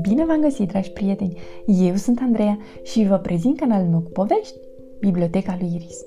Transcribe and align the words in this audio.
Bine 0.00 0.24
v-am 0.24 0.40
găsit, 0.40 0.68
dragi 0.68 0.90
prieteni! 0.90 1.38
Eu 1.66 1.94
sunt 1.94 2.18
Andreea 2.22 2.58
și 2.82 3.06
vă 3.06 3.16
prezint 3.16 3.56
canalul 3.56 3.88
meu 3.88 4.00
cu 4.00 4.10
povești, 4.10 4.58
Biblioteca 5.00 5.56
lui 5.60 5.70
Iris. 5.74 6.04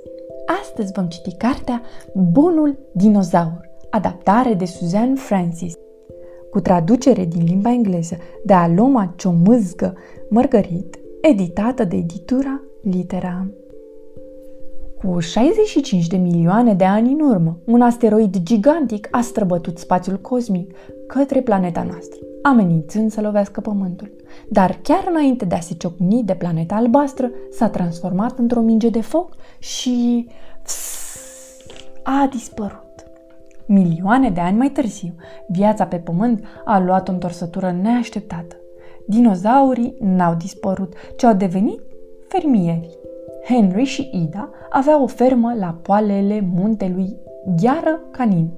Astăzi 0.62 0.92
vom 0.92 1.08
citi 1.08 1.36
cartea 1.36 1.82
Bunul 2.14 2.78
dinozaur, 2.92 3.70
adaptare 3.90 4.54
de 4.54 4.66
Suzanne 4.66 5.16
Francis, 5.16 5.74
cu 6.52 6.60
traducere 6.60 7.26
din 7.26 7.44
limba 7.44 7.72
engleză 7.72 8.18
de 8.44 8.54
Aloma 8.54 9.14
Ciomâzgă 9.18 9.98
Mărgărit, 10.30 11.00
editată 11.22 11.84
de 11.84 11.96
editura 11.96 12.62
Litera. 12.82 13.48
Cu 15.04 15.20
65 15.20 16.08
de 16.08 16.18
milioane 16.18 16.74
de 16.74 16.86
ani 16.86 17.12
în 17.12 17.20
urmă, 17.20 17.58
un 17.66 17.82
asteroid 17.82 18.38
gigantic 18.44 19.08
a 19.12 19.22
străbătut 19.22 19.78
spațiul 19.78 20.18
cosmic 20.18 20.76
către 21.08 21.42
planeta 21.42 21.84
noastră, 21.84 22.20
amenințând 22.42 23.12
să 23.12 23.22
lovească 23.22 23.62
Pământul. 23.62 24.12
Dar 24.50 24.80
chiar 24.82 25.06
înainte 25.10 25.46
de 25.46 25.56
a 25.56 25.60
se 25.60 25.74
ciocni 25.74 26.24
de 26.24 26.34
planeta 26.34 26.76
albastră, 26.76 27.32
s-a 27.52 27.70
transformat 27.70 28.40
într-o 28.40 28.62
minge 28.62 28.90
de 28.90 29.02
foc 29.02 29.36
și 29.60 30.28
a 32.04 32.28
dispărut. 32.32 33.06
Milioane 33.66 34.30
de 34.30 34.40
ani 34.40 34.58
mai 34.58 34.70
târziu, 34.70 35.16
viața 35.48 35.86
pe 35.86 35.98
Pământ 35.98 36.46
a 36.66 36.80
luat 36.80 37.08
o 37.08 37.12
întorsătură 37.12 37.78
neașteptată. 37.82 38.56
Dinozaurii 39.08 39.96
n-au 40.00 40.36
dispărut, 40.36 40.94
ci 41.18 41.24
au 41.24 41.34
devenit 41.34 41.82
fermieri. 42.28 42.90
Henry 43.48 43.84
și 43.84 44.10
Ida 44.14 44.50
aveau 44.70 45.04
o 45.04 45.08
fermă 45.08 45.56
la 45.60 45.78
poalele 45.82 46.48
muntelui 46.54 47.16
Gheară 47.62 48.00
Canin. 48.12 48.50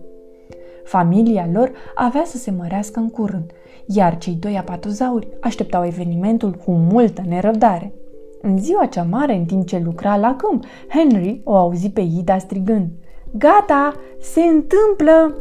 Familia 0.83 1.49
lor 1.51 1.71
avea 1.95 2.23
să 2.25 2.37
se 2.37 2.51
mărească 2.51 2.99
în 2.99 3.09
curând, 3.09 3.51
iar 3.85 4.17
cei 4.17 4.33
doi 4.33 4.57
apatozauri 4.57 5.27
așteptau 5.41 5.85
evenimentul 5.85 6.51
cu 6.51 6.71
multă 6.71 7.23
nerăbdare. 7.27 7.93
În 8.41 8.57
ziua 8.57 8.85
cea 8.85 9.03
mare, 9.03 9.35
în 9.35 9.45
timp 9.45 9.67
ce 9.67 9.81
lucra 9.85 10.17
la 10.17 10.35
câmp, 10.35 10.63
Henry 10.89 11.41
o 11.43 11.55
auzi 11.55 11.89
pe 11.89 12.01
Ida 12.01 12.37
strigând 12.37 12.87
Gata, 13.31 13.93
se 14.19 14.41
întâmplă! 14.41 15.35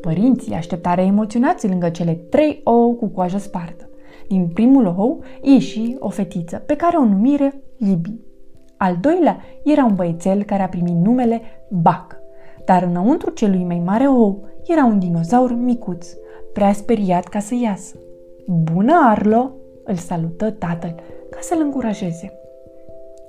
Părinții 0.00 0.54
așteptare 0.54 1.02
emoționați 1.02 1.68
lângă 1.68 1.88
cele 1.88 2.12
trei 2.12 2.60
ouă 2.64 2.92
cu 2.92 3.06
coajă 3.06 3.38
spartă. 3.38 3.88
Din 4.28 4.48
primul 4.48 4.94
ou 4.96 5.22
ieși 5.42 5.96
o 5.98 6.08
fetiță, 6.08 6.56
pe 6.66 6.76
care 6.76 6.96
o 6.96 7.04
numire 7.04 7.62
Libby. 7.76 8.23
Al 8.84 8.96
doilea 9.00 9.40
era 9.62 9.84
un 9.84 9.94
băiețel 9.94 10.42
care 10.42 10.62
a 10.62 10.68
primit 10.68 10.94
numele 10.94 11.40
Bac, 11.68 12.16
dar 12.64 12.82
înăuntru 12.82 13.30
celui 13.30 13.64
mai 13.64 13.82
mare 13.84 14.08
ou 14.08 14.48
era 14.66 14.84
un 14.84 14.98
dinozaur 14.98 15.52
micuț, 15.52 16.08
prea 16.52 16.72
speriat 16.72 17.24
ca 17.24 17.38
să 17.38 17.54
iasă. 17.62 17.96
Bună, 18.46 18.92
Arlo!" 19.08 19.50
îl 19.84 19.94
salută 19.94 20.50
tatăl 20.50 20.94
ca 21.30 21.38
să-l 21.40 21.60
încurajeze. 21.60 22.32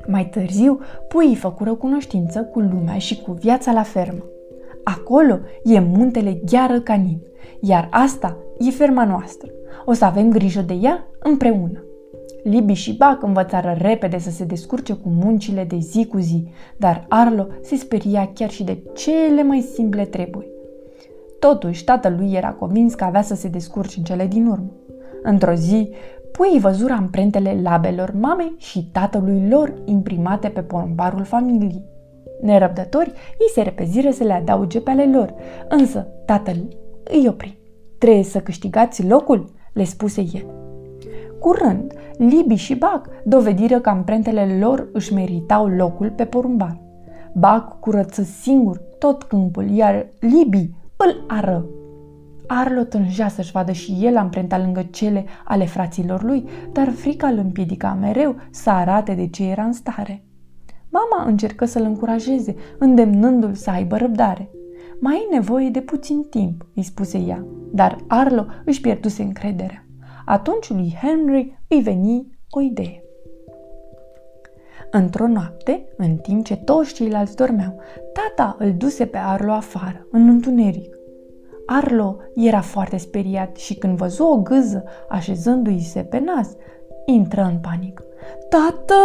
Mai 0.07 0.25
târziu, 0.25 0.79
puii 1.07 1.35
făcură 1.35 1.73
cunoștință 1.73 2.43
cu 2.43 2.59
lumea 2.59 2.97
și 2.97 3.21
cu 3.21 3.31
viața 3.31 3.71
la 3.71 3.83
fermă. 3.83 4.23
Acolo 4.83 5.39
e 5.63 5.79
muntele 5.79 6.41
Gheară 6.45 6.79
Canin, 6.79 7.21
iar 7.59 7.87
asta 7.91 8.37
e 8.59 8.69
ferma 8.69 9.05
noastră. 9.05 9.51
O 9.85 9.93
să 9.93 10.05
avem 10.05 10.29
grijă 10.29 10.61
de 10.61 10.73
ea 10.73 11.07
împreună. 11.19 11.84
Libi 12.47 12.73
și 12.73 12.97
Bac 12.97 13.23
învățară 13.23 13.75
repede 13.77 14.17
să 14.17 14.29
se 14.29 14.43
descurce 14.43 14.93
cu 14.93 15.09
muncile 15.09 15.63
de 15.63 15.77
zi 15.77 16.05
cu 16.05 16.17
zi, 16.17 16.47
dar 16.77 17.05
Arlo 17.09 17.47
se 17.61 17.75
speria 17.75 18.31
chiar 18.33 18.49
și 18.49 18.63
de 18.63 18.83
cele 18.93 19.43
mai 19.43 19.61
simple 19.61 20.05
treburi. 20.05 20.47
Totuși, 21.39 21.83
tatălui 21.83 22.33
era 22.33 22.51
convins 22.51 22.93
că 22.93 23.03
avea 23.03 23.21
să 23.21 23.35
se 23.35 23.47
descurce 23.47 23.97
în 23.97 24.03
cele 24.03 24.27
din 24.27 24.47
urmă. 24.47 24.71
Într-o 25.23 25.53
zi, 25.53 25.89
puii 26.31 26.59
văzură 26.59 26.93
amprentele 26.93 27.59
labelor 27.61 28.13
mamei 28.19 28.55
și 28.57 28.89
tatălui 28.91 29.47
lor 29.49 29.73
imprimate 29.85 30.47
pe 30.47 30.61
porumbarul 30.61 31.23
familiei. 31.23 31.83
Nerăbdători, 32.41 33.11
ei 33.39 33.49
se 33.53 33.61
repezire 33.61 34.11
să 34.11 34.23
le 34.23 34.33
adauge 34.33 34.81
pe 34.81 34.89
ale 34.89 35.09
lor, 35.11 35.33
însă 35.69 36.07
tatăl 36.25 36.55
îi 37.03 37.27
opri. 37.27 37.57
Trebuie 37.97 38.23
să 38.23 38.39
câștigați 38.39 39.07
locul, 39.07 39.53
le 39.73 39.83
spuse 39.83 40.21
el. 40.33 40.64
Curând, 41.45 41.93
Libi 42.17 42.55
și 42.55 42.75
Bac 42.75 43.07
dovediră 43.23 43.79
că 43.79 43.89
amprentele 43.89 44.57
lor 44.59 44.89
își 44.93 45.13
meritau 45.13 45.67
locul 45.67 46.11
pe 46.11 46.25
porumbar. 46.25 46.81
Bac 47.33 47.79
curăță 47.79 48.23
singur 48.23 48.77
tot 48.99 49.23
câmpul, 49.23 49.69
iar 49.69 50.07
Libi 50.19 50.69
îl 50.97 51.25
ară. 51.27 51.65
Arlo 52.47 52.83
tângea 52.83 53.27
să-și 53.27 53.51
vadă 53.51 53.71
și 53.71 53.97
el 54.01 54.17
amprenta 54.17 54.57
lângă 54.57 54.87
cele 54.91 55.25
ale 55.43 55.65
fraților 55.65 56.23
lui, 56.23 56.47
dar 56.71 56.89
frica 56.89 57.27
îl 57.27 57.37
împiedica 57.37 57.97
mereu 58.01 58.35
să 58.51 58.69
arate 58.69 59.13
de 59.13 59.27
ce 59.27 59.49
era 59.49 59.63
în 59.63 59.73
stare. 59.73 60.23
Mama 60.89 61.27
încercă 61.27 61.65
să-l 61.65 61.83
încurajeze, 61.83 62.55
îndemnându-l 62.79 63.53
să 63.53 63.69
aibă 63.69 63.97
răbdare. 63.97 64.49
Mai 64.99 65.13
ai 65.13 65.27
nevoie 65.31 65.69
de 65.69 65.81
puțin 65.81 66.23
timp, 66.29 66.65
îi 66.75 66.83
spuse 66.83 67.17
ea, 67.17 67.45
dar 67.71 67.97
Arlo 68.07 68.45
își 68.65 68.81
pierduse 68.81 69.23
încrederea. 69.23 69.84
Atunci 70.25 70.69
lui 70.69 70.97
Henry 71.01 71.59
îi 71.69 71.81
veni 71.81 72.37
o 72.49 72.61
idee. 72.61 73.03
Într-o 74.91 75.27
noapte, 75.27 75.85
în 75.97 76.15
timp 76.15 76.45
ce 76.45 76.55
toți 76.55 76.93
ceilalți 76.93 77.35
dormeau, 77.35 77.79
tata 78.13 78.55
îl 78.59 78.73
duse 78.73 79.05
pe 79.05 79.17
Arlo 79.17 79.51
afară, 79.51 80.07
în 80.11 80.27
întuneric. 80.27 80.95
Arlo 81.65 82.17
era 82.35 82.61
foarte 82.61 82.97
speriat 82.97 83.55
și 83.55 83.75
când 83.75 83.97
văzu 83.97 84.23
o 84.23 84.41
gâză 84.41 84.83
așezându-i 85.09 85.79
se 85.79 86.03
pe 86.03 86.19
nas, 86.19 86.55
intră 87.05 87.41
în 87.41 87.59
panică. 87.59 88.03
Tată! 88.49 88.95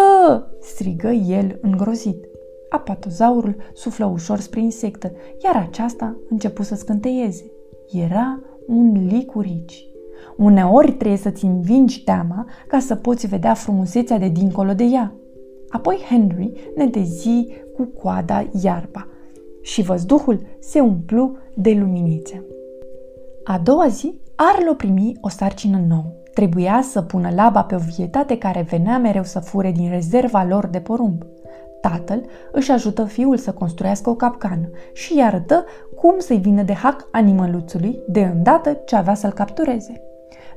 strigă 0.61 1.09
el 1.09 1.59
îngrozit. 1.63 2.25
Apatozaurul 2.69 3.57
suflă 3.75 4.05
ușor 4.05 4.39
spre 4.39 4.61
insectă, 4.61 5.13
iar 5.45 5.57
aceasta 5.57 6.17
începu 6.29 6.63
să 6.63 6.75
scânteieze. 6.75 7.51
Era 7.93 8.41
un 8.67 9.07
licurici. 9.07 9.90
Uneori 10.41 10.93
trebuie 10.93 11.19
să-ți 11.19 11.45
învingi 11.45 12.05
teama 12.05 12.47
ca 12.67 12.79
să 12.79 12.95
poți 12.95 13.27
vedea 13.27 13.55
frumusețea 13.55 14.19
de 14.19 14.29
dincolo 14.29 14.73
de 14.73 14.85
ea. 14.85 15.15
Apoi 15.69 16.05
Henry 16.09 16.53
ne 16.77 16.87
dezi 16.87 17.47
cu 17.77 17.85
coada 17.85 18.47
iarba 18.63 19.07
și 19.63 19.83
văzduhul 19.83 20.41
se 20.61 20.81
umplu 20.81 21.37
de 21.55 21.77
luminițe. 21.81 22.45
A 23.45 23.61
doua 23.65 23.89
zi, 23.89 24.21
Arlo 24.35 24.75
primi 24.75 25.17
o 25.21 25.29
sarcină 25.29 25.85
nouă. 25.89 26.13
Trebuia 26.35 26.81
să 26.83 27.03
pună 27.03 27.31
laba 27.35 27.63
pe 27.63 27.75
o 27.75 27.79
vietate 27.97 28.39
care 28.39 28.67
venea 28.71 28.99
mereu 28.99 29.25
să 29.25 29.41
fure 29.41 29.71
din 29.71 29.91
rezerva 29.91 30.45
lor 30.45 30.67
de 30.67 30.79
porumb. 30.79 31.23
Tatăl 31.81 32.27
își 32.53 32.71
ajută 32.71 33.05
fiul 33.05 33.37
să 33.37 33.53
construiască 33.53 34.11
o 34.11 34.15
capcană 34.15 34.71
și 34.93 35.13
îi 35.13 35.23
arătă 35.23 35.65
cum 35.97 36.15
să-i 36.19 36.39
vină 36.39 36.63
de 36.63 36.73
hac 36.73 37.09
animăluțului 37.11 38.01
de 38.09 38.21
îndată 38.21 38.81
ce 38.85 38.97
avea 38.97 39.15
să-l 39.15 39.33
captureze. 39.33 40.10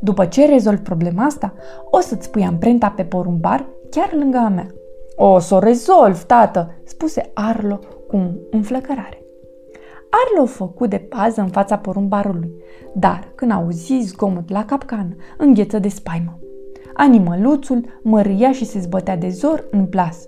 După 0.03 0.25
ce 0.25 0.45
rezolvi 0.45 0.81
problema 0.81 1.23
asta, 1.23 1.53
o 1.89 1.99
să-ți 1.99 2.31
pui 2.31 2.43
amprenta 2.43 2.89
pe 2.89 3.03
porumbar 3.03 3.65
chiar 3.89 4.13
lângă 4.13 4.37
a 4.37 4.47
mea. 4.47 4.67
O 5.15 5.39
să 5.39 5.55
o 5.55 5.59
rezolv, 5.59 6.23
tată, 6.23 6.71
spuse 6.83 7.31
Arlo 7.33 7.79
cu 8.07 8.39
înflăcărare. 8.51 9.21
Arlo 10.09 10.45
făcut 10.45 10.89
de 10.89 10.97
pază 10.97 11.41
în 11.41 11.47
fața 11.47 11.77
porumbarului, 11.77 12.51
dar 12.95 13.31
când 13.35 13.51
auzi 13.51 13.99
zgomot 13.99 14.49
la 14.49 14.65
capcană, 14.65 15.15
îngheță 15.37 15.79
de 15.79 15.87
spaimă. 15.87 16.39
Animăluțul 16.93 17.99
măria 18.01 18.51
și 18.51 18.65
se 18.65 18.79
zbătea 18.79 19.17
de 19.17 19.29
zor 19.29 19.67
în 19.71 19.85
plasă. 19.85 20.27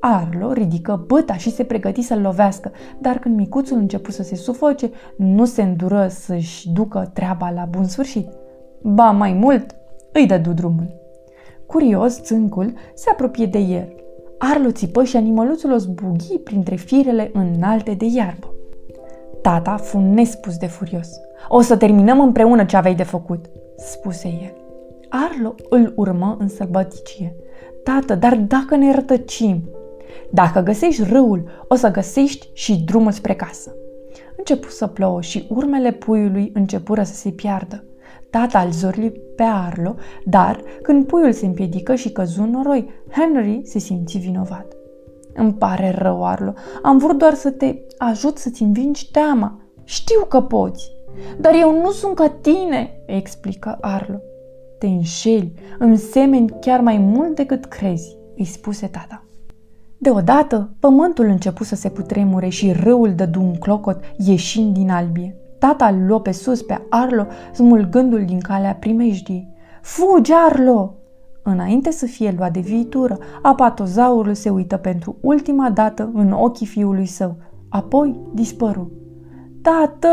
Arlo 0.00 0.52
ridică 0.52 1.04
băta 1.06 1.34
și 1.34 1.50
se 1.50 1.64
pregăti 1.64 2.02
să-l 2.02 2.20
lovească, 2.20 2.72
dar 2.98 3.18
când 3.18 3.36
micuțul 3.36 3.76
începu 3.76 4.10
să 4.10 4.22
se 4.22 4.34
sufoce, 4.34 4.90
nu 5.16 5.44
se 5.44 5.62
îndură 5.62 6.06
să-și 6.08 6.70
ducă 6.70 7.10
treaba 7.14 7.50
la 7.50 7.64
bun 7.70 7.84
sfârșit. 7.84 8.28
Ba 8.86 9.10
mai 9.10 9.32
mult, 9.32 9.74
îi 10.12 10.26
dădu 10.26 10.52
drumul. 10.52 10.94
Curios, 11.66 12.22
țâncul 12.22 12.72
se 12.94 13.10
apropie 13.10 13.46
de 13.46 13.58
el. 13.58 13.94
Arlo 14.38 14.70
țipă 14.70 15.04
și 15.04 15.16
animăluțul 15.16 15.72
o 15.72 15.76
zbughi 15.76 16.38
printre 16.38 16.74
firele 16.74 17.30
înalte 17.32 17.94
de 17.94 18.04
iarbă. 18.14 18.54
Tata 19.42 19.76
fu 19.76 19.98
nespus 19.98 20.56
de 20.56 20.66
furios. 20.66 21.08
O 21.48 21.60
să 21.60 21.76
terminăm 21.76 22.20
împreună 22.20 22.64
ce 22.64 22.76
aveai 22.76 22.94
de 22.94 23.02
făcut, 23.02 23.44
spuse 23.76 24.28
el. 24.28 24.54
Arlo 25.08 25.54
îl 25.68 25.92
urmă 25.96 26.36
în 26.38 26.48
sălbăticie. 26.48 27.36
Tată, 27.84 28.14
dar 28.14 28.36
dacă 28.36 28.76
ne 28.76 28.94
rătăcim? 28.94 29.70
Dacă 30.30 30.60
găsești 30.60 31.02
râul, 31.02 31.64
o 31.68 31.74
să 31.74 31.90
găsești 31.90 32.48
și 32.52 32.82
drumul 32.84 33.12
spre 33.12 33.34
casă. 33.34 33.74
Începu 34.36 34.68
să 34.68 34.86
plouă 34.86 35.20
și 35.20 35.46
urmele 35.48 35.92
puiului 35.92 36.50
începură 36.54 37.02
să 37.02 37.14
se 37.14 37.30
piardă. 37.30 37.84
Tata 38.34 38.60
îl 38.60 38.70
zorli 38.70 39.10
pe 39.10 39.42
Arlo, 39.42 39.94
dar 40.24 40.60
când 40.82 41.06
puiul 41.06 41.32
se 41.32 41.46
împiedică 41.46 41.94
și 41.94 42.12
căzu 42.12 42.42
în 42.42 42.50
noroi, 42.50 42.90
Henry 43.10 43.60
se 43.64 43.78
simți 43.78 44.18
vinovat. 44.18 44.66
Îmi 45.34 45.52
pare 45.52 45.94
rău, 45.98 46.26
Arlo. 46.26 46.52
Am 46.82 46.98
vrut 46.98 47.18
doar 47.18 47.34
să 47.34 47.50
te 47.50 47.74
ajut 47.98 48.38
să-ți 48.38 48.62
învingi 48.62 49.10
teama. 49.10 49.60
Știu 49.84 50.24
că 50.28 50.40
poți, 50.40 50.90
dar 51.38 51.52
eu 51.54 51.80
nu 51.80 51.90
sunt 51.90 52.14
ca 52.14 52.28
tine, 52.28 53.02
explică 53.06 53.78
Arlo. 53.80 54.18
Te 54.78 54.86
înșeli, 54.86 55.52
îmi 55.78 55.96
semeni 55.96 56.54
chiar 56.60 56.80
mai 56.80 56.98
mult 56.98 57.34
decât 57.34 57.64
crezi, 57.64 58.16
îi 58.36 58.44
spuse 58.44 58.86
tata. 58.86 59.24
Deodată, 59.98 60.74
pământul 60.80 61.24
începu 61.24 61.64
să 61.64 61.74
se 61.74 61.88
cutremure 61.90 62.48
și 62.48 62.72
râul 62.72 63.14
dădu 63.14 63.40
un 63.40 63.54
clocot 63.54 64.00
ieșind 64.16 64.74
din 64.74 64.90
albie. 64.90 65.36
Tata 65.64 65.86
îl 65.86 66.06
luă 66.06 66.20
pe 66.20 66.32
sus 66.32 66.62
pe 66.62 66.86
Arlo, 66.88 67.26
smulgându-l 67.52 68.24
din 68.24 68.38
calea 68.38 68.74
primejdiei. 68.74 69.48
Fugi, 69.82 70.32
Arlo! 70.32 70.94
Înainte 71.42 71.90
să 71.90 72.06
fie 72.06 72.34
luat 72.36 72.52
de 72.52 72.60
viitură, 72.60 73.18
apatozaurul 73.42 74.34
se 74.34 74.50
uită 74.50 74.76
pentru 74.76 75.16
ultima 75.20 75.70
dată 75.70 76.10
în 76.14 76.32
ochii 76.32 76.66
fiului 76.66 77.06
său, 77.06 77.36
apoi 77.68 78.20
dispăru. 78.34 78.90
Tată! 79.62 80.08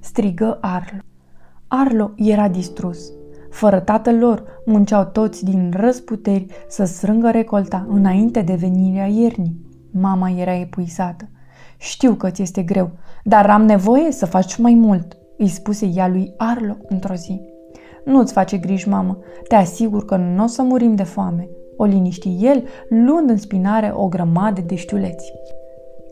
strigă 0.00 0.58
Arlo. 0.60 0.98
Arlo 1.66 2.12
era 2.16 2.48
distrus. 2.48 3.12
Fără 3.50 3.80
tatăl 3.80 4.18
lor, 4.18 4.44
munceau 4.66 5.04
toți 5.04 5.44
din 5.44 5.72
răsputeri 5.76 6.46
să 6.68 6.84
strângă 6.84 7.30
recolta 7.30 7.86
înainte 7.88 8.40
de 8.40 8.54
venirea 8.54 9.06
iernii. 9.06 9.60
Mama 9.90 10.30
era 10.30 10.54
epuizată. 10.54 11.28
Știu 11.78 12.12
că 12.12 12.30
ți 12.30 12.42
este 12.42 12.62
greu, 12.62 12.90
dar 13.24 13.50
am 13.50 13.64
nevoie 13.64 14.12
să 14.12 14.26
faci 14.26 14.56
mai 14.56 14.74
mult, 14.74 15.16
îi 15.38 15.48
spuse 15.48 15.90
ea 15.94 16.08
lui 16.08 16.34
Arlo 16.36 16.76
într-o 16.88 17.14
zi. 17.14 17.40
Nu-ți 18.04 18.32
face 18.32 18.56
griji, 18.56 18.88
mamă, 18.88 19.18
te 19.48 19.54
asigur 19.54 20.04
că 20.04 20.16
nu 20.16 20.42
o 20.42 20.46
să 20.46 20.62
murim 20.62 20.94
de 20.94 21.02
foame, 21.02 21.48
o 21.76 21.84
liniști 21.84 22.36
el, 22.40 22.64
luând 22.88 23.30
în 23.30 23.36
spinare 23.36 23.92
o 23.94 24.08
grămadă 24.08 24.60
de 24.60 24.74
știuleți. 24.74 25.32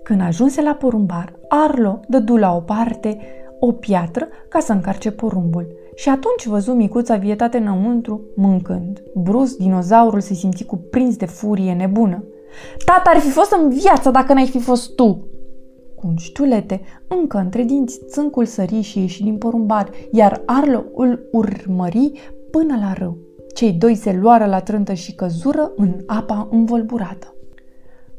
Când 0.02 0.20
ajunse 0.20 0.62
la 0.62 0.74
porumbar, 0.74 1.38
Arlo 1.48 2.00
dădu 2.08 2.36
la 2.36 2.54
o 2.54 2.60
parte 2.60 3.18
o 3.58 3.72
piatră 3.72 4.28
ca 4.48 4.60
să 4.60 4.72
încarce 4.72 5.10
porumbul 5.10 5.66
și 5.94 6.08
atunci 6.08 6.46
văzu 6.46 6.72
micuța 6.72 7.16
vietate 7.16 7.56
înăuntru, 7.56 8.20
mâncând. 8.36 9.02
Brus, 9.14 9.56
dinozaurul 9.56 10.20
se 10.20 10.34
simți 10.34 10.64
cuprins 10.64 11.16
de 11.16 11.26
furie 11.26 11.74
nebună. 11.74 12.24
Tata 12.84 13.10
ar 13.10 13.18
fi 13.20 13.28
fost 13.28 13.52
în 13.52 13.68
viață 13.68 14.10
dacă 14.10 14.32
n-ai 14.32 14.46
fi 14.46 14.58
fost 14.58 14.94
tu!" 14.94 15.26
Cu 16.04 16.10
un 16.10 16.16
știulete, 16.16 16.80
încă 17.08 17.38
între 17.38 17.62
dinți, 17.62 18.00
țâncul 18.06 18.44
sări 18.44 18.80
și 18.80 18.98
ieși 19.00 19.22
din 19.22 19.38
porumbar, 19.38 19.90
iar 20.12 20.42
Arlo 20.46 20.84
îl 20.94 21.28
urmări 21.32 22.12
până 22.50 22.76
la 22.80 22.92
râu. 22.92 23.16
Cei 23.54 23.72
doi 23.72 23.94
se 23.94 24.12
luară 24.12 24.46
la 24.46 24.60
trântă 24.60 24.92
și 24.92 25.14
căzură 25.14 25.72
în 25.76 25.94
apa 26.06 26.48
învolburată. 26.50 27.34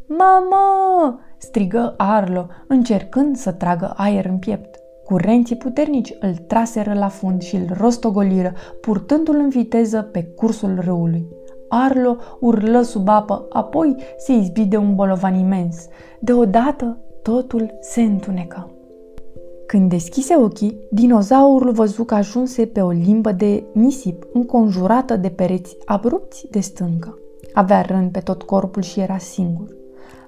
Mamă! 0.08 1.20
strigă 1.38 1.94
Arlo, 1.98 2.48
încercând 2.68 3.36
să 3.36 3.52
tragă 3.52 3.94
aer 3.96 4.26
în 4.26 4.38
piept. 4.38 4.80
Curenții 5.04 5.56
puternici 5.56 6.14
îl 6.20 6.34
traseră 6.48 6.94
la 6.94 7.08
fund 7.08 7.42
și 7.42 7.56
îl 7.56 7.68
rostogoliră, 7.78 8.54
purtându-l 8.81 9.36
în 9.36 9.50
viteză 9.50 10.02
pe 10.02 10.24
cursul 10.24 10.80
râului. 10.80 11.28
Arlo 11.70 12.16
urlă 12.40 12.81
sub 12.81 13.08
apă, 13.08 13.46
apoi 13.50 13.96
se 14.18 14.34
izbi 14.34 14.66
de 14.66 14.78
un 14.78 14.96
bolovan 14.96 15.36
imens. 15.36 15.88
Deodată 16.20 16.98
totul 17.25 17.77
se 17.81 18.01
întunecă. 18.01 18.69
Când 19.68 19.89
deschise 19.89 20.36
ochii, 20.36 20.77
dinozaurul 20.92 21.72
văzu 21.72 22.04
că 22.04 22.13
ajunse 22.13 22.66
pe 22.66 22.81
o 22.81 22.89
limbă 22.89 23.31
de 23.31 23.63
nisip 23.74 24.27
înconjurată 24.33 25.16
de 25.16 25.30
pereți 25.30 25.77
abrupți 25.86 26.48
de 26.51 26.60
stâncă. 26.60 27.18
Avea 27.54 27.81
rând 27.81 28.12
pe 28.12 28.19
tot 28.19 28.44
corpul 28.44 28.81
și 28.81 29.00
era 29.00 29.18
singur. 29.18 29.75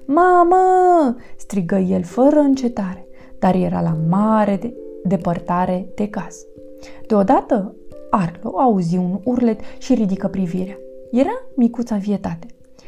Mamă! 0.04 1.16
strigă 1.36 1.76
el 1.76 2.02
fără 2.02 2.38
încetare 2.38 3.08
dar 3.38 3.54
era 3.54 3.80
la 3.80 3.96
mare 4.08 4.56
de 4.56 4.74
depărtare 5.04 5.88
de 5.94 6.08
casă. 6.08 6.44
Deodată, 7.06 7.74
Arlo 8.10 8.58
auzi 8.58 8.96
un 8.96 9.20
urlet 9.24 9.60
și 9.78 9.94
ridică 9.94 10.28
privirea. 10.28 10.78
Era 11.10 11.42
micuța 11.54 11.96
vietate. 11.96 12.46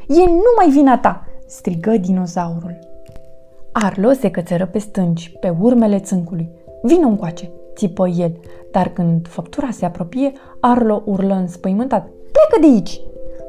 E 0.09 0.25
numai 0.25 0.71
vina 0.71 0.99
ta!" 0.99 1.25
strigă 1.47 1.97
dinozaurul. 1.97 2.90
Arlo 3.73 4.13
se 4.13 4.31
cățără 4.31 4.67
pe 4.67 4.79
stânci, 4.79 5.37
pe 5.41 5.55
urmele 5.61 5.99
țâncului. 5.99 6.51
Vină 6.83 7.07
încoace, 7.07 7.51
țipă 7.75 8.09
el, 8.09 8.33
dar 8.71 8.89
când 8.89 9.29
făptura 9.29 9.71
se 9.71 9.85
apropie, 9.85 10.33
Arlo 10.61 11.03
urlă 11.05 11.35
înspăimântat. 11.35 12.03
Plecă 12.03 12.61
de 12.61 12.67
aici! 12.67 13.01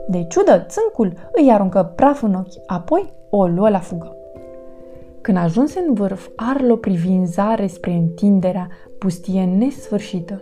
De 0.07 0.23
ciudă, 0.23 0.65
țâncul 0.67 1.13
îi 1.31 1.51
aruncă 1.51 1.93
praf 1.95 2.21
în 2.21 2.33
ochi, 2.33 2.63
apoi 2.65 3.13
o 3.29 3.47
luă 3.47 3.69
la 3.69 3.79
fugă. 3.79 4.15
Când 5.21 5.37
ajunse 5.37 5.83
în 5.87 5.93
vârf, 5.93 6.27
Arlo 6.35 6.75
privi 6.75 7.09
în 7.09 7.25
zare 7.25 7.67
spre 7.67 7.91
întinderea 7.91 8.67
pustie 8.97 9.43
nesfârșită. 9.43 10.41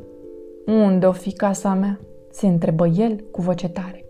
Unde 0.66 1.06
o 1.06 1.12
fi 1.12 1.34
casa 1.34 1.74
mea? 1.74 2.00
se 2.32 2.48
întrebă 2.48 2.88
el 2.88 3.24
cu 3.32 3.42
voce 3.42 3.70
tare. 3.70 4.06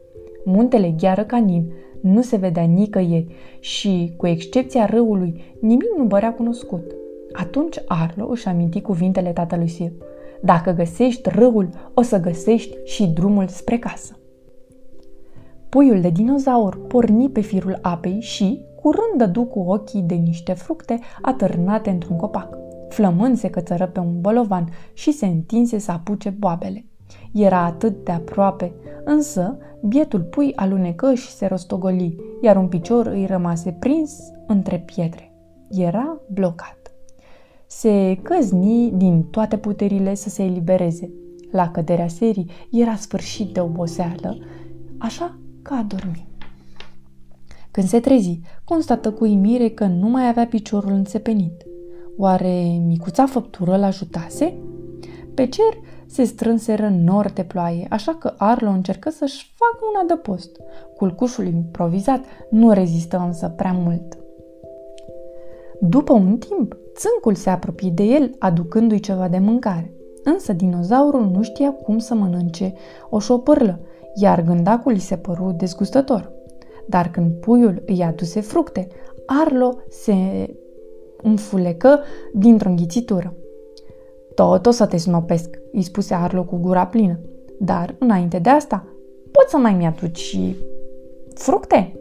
Muntele 0.45 0.93
gheară 0.97 1.23
canin 1.23 1.73
nu 2.01 2.21
se 2.21 2.35
vedea 2.35 2.63
nicăieri 2.63 3.27
și, 3.59 4.13
cu 4.17 4.27
excepția 4.27 4.85
râului, 4.85 5.41
nimic 5.61 5.89
nu 5.97 6.07
părea 6.07 6.33
cunoscut. 6.33 6.95
Atunci 7.31 7.79
Arlo 7.87 8.27
își 8.29 8.47
aminti 8.47 8.81
cuvintele 8.81 9.31
tatălui 9.31 9.67
său. 9.67 9.91
Dacă 10.41 10.71
găsești 10.71 11.29
râul, 11.29 11.69
o 11.93 12.01
să 12.01 12.19
găsești 12.19 12.77
și 12.83 13.07
drumul 13.07 13.47
spre 13.47 13.77
casă. 13.77 14.19
Puiul 15.69 16.01
de 16.01 16.09
dinozaur 16.09 16.87
porni 16.87 17.29
pe 17.29 17.41
firul 17.41 17.79
apei 17.81 18.17
și, 18.19 18.61
curând 18.81 19.17
dădu 19.17 19.43
cu 19.43 19.59
ochii 19.59 20.01
de 20.01 20.15
niște 20.15 20.53
fructe 20.53 20.99
atârnate 21.21 21.89
într-un 21.89 22.17
copac. 22.17 22.57
Flămând 22.89 23.37
se 23.37 23.49
cățără 23.49 23.87
pe 23.87 23.99
un 23.99 24.21
bolovan 24.21 24.69
și 24.93 25.11
se 25.11 25.25
întinse 25.25 25.77
să 25.77 25.91
apuce 25.91 26.29
boabele. 26.29 26.88
Era 27.33 27.65
atât 27.65 28.03
de 28.03 28.11
aproape, 28.11 28.73
însă 29.03 29.57
bietul 29.83 30.21
pui 30.21 30.53
alunecă 30.55 31.13
și 31.13 31.31
se 31.31 31.45
rostogoli, 31.45 32.15
iar 32.41 32.55
un 32.55 32.67
picior 32.67 33.05
îi 33.05 33.25
rămase 33.25 33.71
prins 33.79 34.13
între 34.47 34.83
pietre. 34.85 35.33
Era 35.69 36.21
blocat. 36.31 36.77
Se 37.67 38.19
căzni 38.21 38.91
din 38.91 39.23
toate 39.23 39.57
puterile 39.57 40.13
să 40.13 40.29
se 40.29 40.43
elibereze. 40.43 41.11
La 41.51 41.71
căderea 41.71 42.07
serii 42.07 42.49
era 42.71 42.95
sfârșit 42.95 43.53
de 43.53 43.59
oboseală, 43.59 44.37
așa 44.97 45.37
că 45.61 45.73
a 45.73 45.85
dormit. 45.87 46.27
Când 47.71 47.87
se 47.87 47.99
trezi, 47.99 48.39
constată 48.63 49.11
cu 49.11 49.25
imire 49.25 49.69
că 49.69 49.85
nu 49.85 50.09
mai 50.09 50.27
avea 50.27 50.45
piciorul 50.45 50.91
înțepenit. 50.91 51.65
Oare 52.17 52.81
micuța 52.85 53.25
făptură 53.25 53.77
l-ajutase? 53.77 54.53
Pe 55.33 55.47
cer 55.47 55.77
se 56.09 56.23
strânseră 56.23 56.91
nori 57.03 57.33
de 57.33 57.43
ploaie, 57.43 57.87
așa 57.89 58.15
că 58.15 58.33
Arlo 58.37 58.69
încercă 58.69 59.09
să-și 59.09 59.53
facă 59.55 59.85
un 59.89 59.99
adăpost. 60.03 60.59
Culcușul 60.95 61.45
improvizat 61.45 62.23
nu 62.49 62.71
rezistă 62.71 63.23
însă 63.25 63.53
prea 63.55 63.71
mult. 63.71 64.17
După 65.79 66.13
un 66.13 66.37
timp, 66.37 66.77
țâncul 66.95 67.35
se 67.35 67.49
apropie 67.49 67.89
de 67.89 68.03
el, 68.03 68.35
aducându-i 68.39 68.99
ceva 68.99 69.27
de 69.27 69.39
mâncare. 69.39 69.93
Însă 70.23 70.53
dinozaurul 70.53 71.29
nu 71.29 71.41
știa 71.41 71.71
cum 71.71 71.97
să 71.97 72.13
mănânce 72.13 72.73
o 73.09 73.19
șopârlă, 73.19 73.79
iar 74.15 74.41
gândacul 74.41 74.91
îi 74.91 74.99
se 74.99 75.15
păru 75.15 75.51
dezgustător. 75.57 76.31
Dar 76.87 77.11
când 77.11 77.31
puiul 77.31 77.83
îi 77.85 78.03
aduse 78.03 78.39
fructe, 78.39 78.87
Arlo 79.25 79.75
se 79.89 80.15
înfulecă 81.21 81.99
dintr-o 82.33 82.69
înghițitură. 82.69 83.33
Tot 84.39 84.65
o 84.65 84.71
să 84.71 84.85
te 84.85 84.97
snopesc, 84.97 85.59
îi 85.71 85.81
spuse 85.81 86.13
Arlo 86.13 86.43
cu 86.43 86.55
gura 86.55 86.85
plină. 86.85 87.19
Dar, 87.59 87.95
înainte 87.97 88.39
de 88.39 88.49
asta, 88.49 88.85
poți 89.31 89.49
să 89.49 89.57
mai 89.57 89.73
mi-aduci 89.73 90.17
și 90.17 90.55
fructe? 91.33 91.99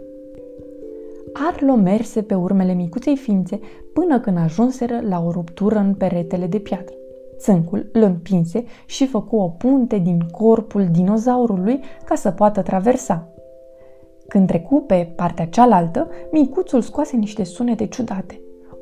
Arlo 1.32 1.74
merse 1.74 2.22
pe 2.22 2.34
urmele 2.34 2.72
micuței 2.72 3.16
ființe 3.16 3.60
până 3.92 4.20
când 4.20 4.38
ajunseră 4.38 5.00
la 5.08 5.22
o 5.26 5.30
ruptură 5.30 5.78
în 5.78 5.94
peretele 5.94 6.46
de 6.46 6.58
piatră. 6.58 6.94
Țâncul 7.38 7.88
îl 7.92 8.02
împinse 8.02 8.64
și 8.86 9.06
făcu 9.06 9.36
o 9.36 9.48
punte 9.48 9.98
din 9.98 10.18
corpul 10.30 10.88
dinozaurului 10.90 11.80
ca 12.04 12.14
să 12.14 12.30
poată 12.30 12.62
traversa. 12.62 13.28
Când 14.28 14.46
trecu 14.46 14.84
pe 14.86 15.12
partea 15.16 15.46
cealaltă, 15.46 16.08
micuțul 16.32 16.80
scoase 16.80 17.16
niște 17.16 17.44
sunete 17.44 17.86
ciudate. 17.86 18.40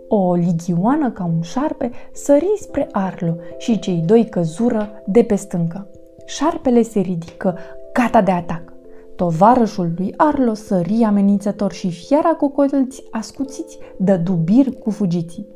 O 0.09 0.35
lighioană 0.35 1.11
ca 1.11 1.25
un 1.25 1.41
șarpe 1.41 1.91
sări 2.13 2.53
spre 2.61 2.89
Arlo 2.93 3.35
și 3.59 3.79
cei 3.79 4.03
doi 4.07 4.29
căzură 4.29 5.03
de 5.07 5.23
pe 5.23 5.35
stâncă. 5.35 5.89
Șarpele 6.27 6.83
se 6.83 7.01
ridică, 7.01 7.59
gata 7.93 8.23
de 8.23 8.31
atac. 8.31 8.73
Tovarășul 9.17 9.93
lui 9.97 10.15
Arlo 10.17 10.55
sări 10.55 11.03
amenințător 11.03 11.73
și 11.73 11.91
fiara 11.91 12.29
cu 12.29 12.49
colți 12.49 13.05
ascuțiți 13.11 13.79
dă 13.97 14.17
dubir 14.17 14.73
cu 14.79 14.91
fugiții. 14.91 15.47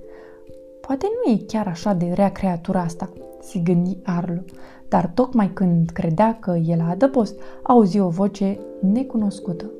Poate 0.81 1.07
nu 1.25 1.33
e 1.33 1.45
chiar 1.47 1.67
așa 1.67 1.93
de 1.93 2.11
rea 2.15 2.33
creatura 2.33 2.81
asta, 2.81 3.11
se 3.41 3.59
gândi 3.59 3.99
Arlo, 4.05 4.41
dar 4.89 5.11
tocmai 5.15 5.51
când 5.53 5.91
credea 5.91 6.39
că 6.41 6.59
e 6.67 6.77
la 6.77 6.89
adăpost, 6.89 7.41
auzi 7.63 7.99
o 7.99 8.09
voce 8.09 8.59
necunoscută. 8.81 9.71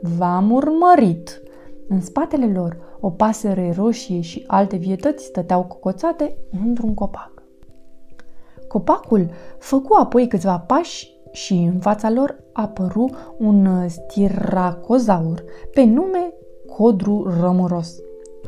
V-am 0.00 0.50
urmărit! 0.50 1.40
În 1.88 2.00
spatele 2.00 2.52
lor, 2.52 2.76
O 3.00 3.10
pasăre 3.10 3.72
roșie 3.76 4.20
și 4.20 4.44
alte 4.46 4.76
vietăți 4.76 5.24
stăteau 5.24 5.64
cocoțate 5.64 6.36
într-un 6.64 6.94
copac. 6.94 7.42
Copacul 8.68 9.30
făcu 9.58 9.94
apoi 9.94 10.28
câțiva 10.28 10.58
pași 10.58 11.14
și 11.32 11.52
în 11.52 11.78
fața 11.78 12.10
lor 12.10 12.36
apăru 12.52 13.10
un 13.38 13.88
stiracozaur 13.88 15.44
pe 15.72 15.84
nume 15.84 16.32
Codru 16.76 17.36
Rămuros. 17.40 17.94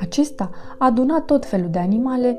Acesta 0.01 0.51
aduna 0.79 1.21
tot 1.21 1.47
felul 1.47 1.71
de 1.71 1.79
animale 1.79 2.39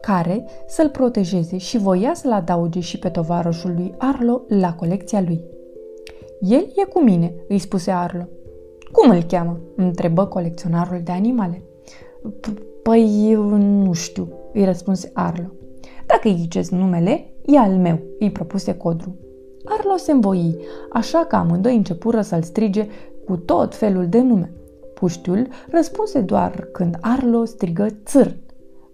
care 0.00 0.44
să-l 0.66 0.88
protejeze 0.88 1.56
și 1.56 1.78
voia 1.78 2.14
să-l 2.14 2.32
adauge 2.32 2.80
și 2.80 2.98
pe 2.98 3.08
tovarășul 3.08 3.72
lui 3.74 3.94
Arlo 3.98 4.42
la 4.48 4.74
colecția 4.74 5.20
lui. 5.20 5.44
El 6.40 6.66
e 6.76 6.84
cu 6.84 7.02
mine, 7.02 7.34
îi 7.48 7.58
spuse 7.58 7.90
Arlo. 7.90 8.28
Cum 8.92 9.10
îl 9.10 9.22
cheamă? 9.22 9.60
întrebă 9.76 10.26
colecționarul 10.26 11.00
de 11.04 11.12
animale. 11.12 11.62
Păi, 12.82 13.32
nu 13.58 13.92
știu, 13.92 14.28
îi 14.52 14.64
răspunse 14.64 15.10
Arlo. 15.14 15.46
Dacă 16.06 16.28
îi 16.28 16.36
ziceți 16.38 16.74
numele, 16.74 17.32
e 17.46 17.58
al 17.58 17.72
meu, 17.72 17.98
îi 18.18 18.30
propuse 18.30 18.74
Codru. 18.76 19.16
Arlo 19.64 19.96
se 19.96 20.12
învoi, 20.12 20.58
așa 20.92 21.18
că 21.18 21.36
amândoi 21.36 21.76
începură 21.76 22.20
să-l 22.20 22.42
strige 22.42 22.86
cu 23.24 23.36
tot 23.36 23.74
felul 23.74 24.06
de 24.08 24.20
nume. 24.20 24.52
Puștiul 24.94 25.48
răspunse 25.70 26.20
doar 26.20 26.68
când 26.72 26.96
Arlo 27.00 27.44
strigă 27.44 27.86
țâr. 28.04 28.36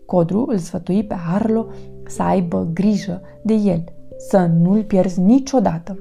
Codru 0.07 0.45
îl 0.49 0.59
sfătui 0.59 1.05
pe 1.05 1.15
Arlo 1.35 1.67
să 2.07 2.23
aibă 2.23 2.71
grijă 2.73 3.21
de 3.43 3.55
el, 3.55 3.85
să 4.17 4.51
nu-l 4.59 4.85
pierzi 4.85 5.21
niciodată. 5.21 5.99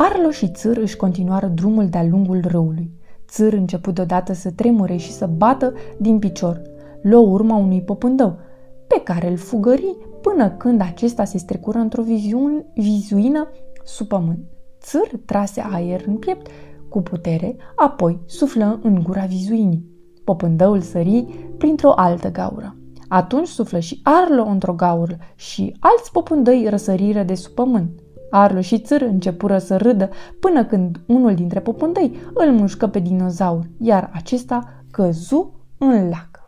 Arlo 0.00 0.30
și 0.30 0.48
Țâr 0.48 0.76
își 0.76 0.96
continuară 0.96 1.46
drumul 1.46 1.88
de-a 1.88 2.04
lungul 2.04 2.40
râului. 2.46 2.90
Țâr 3.28 3.52
început 3.52 3.94
deodată 3.94 4.32
să 4.32 4.50
tremure 4.50 4.96
și 4.96 5.12
să 5.12 5.26
bată 5.36 5.72
din 5.96 6.18
picior. 6.18 6.62
Luă 7.02 7.26
urma 7.26 7.56
unui 7.56 7.82
popândău, 7.82 8.38
pe 8.86 9.00
care 9.04 9.30
îl 9.30 9.36
fugări 9.36 9.96
până 10.20 10.50
când 10.50 10.80
acesta 10.80 11.24
se 11.24 11.38
strecură 11.38 11.78
într-o 11.78 12.02
viziun, 12.02 12.64
vizuină 12.74 13.48
sub 13.84 14.06
pământ. 14.06 14.38
Țâr 14.80 15.08
trase 15.24 15.62
aer 15.70 16.04
în 16.06 16.16
piept 16.16 16.46
cu 16.88 17.00
putere, 17.00 17.56
apoi 17.76 18.20
suflă 18.26 18.80
în 18.82 19.02
gura 19.02 19.24
vizuinii. 19.24 19.86
Popândăul 20.24 20.80
sări 20.80 21.24
printr-o 21.56 21.92
altă 21.96 22.30
gaură. 22.30 22.76
Atunci 23.08 23.48
suflă 23.48 23.78
și 23.78 24.00
Arlo 24.02 24.42
într-o 24.42 24.72
gaură 24.72 25.16
și 25.34 25.76
alți 25.80 26.12
popândăi 26.12 26.66
răsăriră 26.68 27.22
de 27.22 27.34
sub 27.34 27.52
pământ. 27.52 27.90
Arlo 28.30 28.60
și 28.60 28.78
Țâr 28.78 29.00
începură 29.00 29.58
să 29.58 29.76
râdă 29.76 30.08
până 30.40 30.64
când 30.64 31.00
unul 31.06 31.34
dintre 31.34 31.60
popândăi 31.60 32.16
îl 32.34 32.52
mușcă 32.52 32.86
pe 32.86 32.98
dinozaur, 32.98 33.64
iar 33.78 34.10
acesta 34.14 34.68
căzu 34.90 35.52
în 35.78 36.08
lac. 36.08 36.44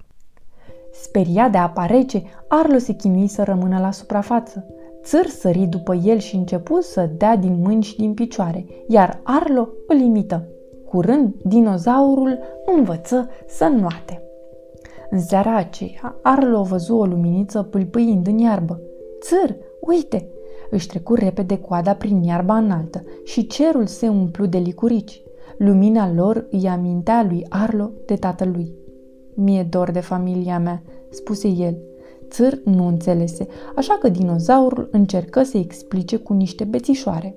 Speriat 0.93 1.51
de 1.51 1.59
apa 1.59 1.87
rece, 1.87 2.23
Arlo 2.49 2.79
se 2.79 2.93
chinui 2.93 3.27
să 3.27 3.43
rămână 3.43 3.79
la 3.79 3.91
suprafață. 3.91 4.67
Țâr 5.03 5.27
sări 5.27 5.67
după 5.67 5.95
el 5.95 6.19
și 6.19 6.37
începu 6.37 6.81
să 6.81 7.11
dea 7.17 7.37
din 7.37 7.61
mâini 7.63 7.83
și 7.83 7.97
din 7.97 8.15
picioare, 8.15 8.67
iar 8.89 9.21
Arlo 9.23 9.69
îl 9.87 10.01
imită. 10.01 10.47
Curând, 10.89 11.35
dinozaurul 11.45 12.39
învăță 12.77 13.29
să 13.47 13.67
nuate. 13.67 14.23
În 15.11 15.21
seara 15.21 15.57
aceea, 15.57 16.19
Arlo 16.23 16.63
văzu 16.63 16.97
o 16.97 17.05
luminiță 17.05 17.63
pâlpâind 17.63 18.27
în 18.27 18.39
iarbă. 18.39 18.81
Țâr, 19.21 19.57
uite! 19.81 20.29
Își 20.71 20.87
trecu 20.87 21.15
repede 21.15 21.59
coada 21.59 21.95
prin 21.95 22.23
iarba 22.23 22.57
înaltă 22.57 23.05
și 23.25 23.47
cerul 23.47 23.87
se 23.87 24.09
umplu 24.09 24.47
de 24.47 24.59
licurici. 24.59 25.23
Lumina 25.59 26.13
lor 26.13 26.47
îi 26.51 26.69
amintea 26.69 27.27
lui 27.29 27.47
Arlo 27.49 27.91
de 28.07 28.15
tatălui. 28.15 28.75
Mie 29.35 29.67
dor 29.71 29.91
de 29.91 30.01
familia 30.01 30.59
mea, 30.59 30.83
spuse 31.11 31.49
el. 31.49 31.77
Țâr 32.29 32.61
nu 32.65 32.87
înțelese, 32.87 33.47
așa 33.77 33.99
că 34.01 34.09
dinozaurul 34.09 34.89
încercă 34.93 35.43
să 35.43 35.59
explice 35.59 36.17
cu 36.17 36.33
niște 36.33 36.65
bețișoare. 36.65 37.35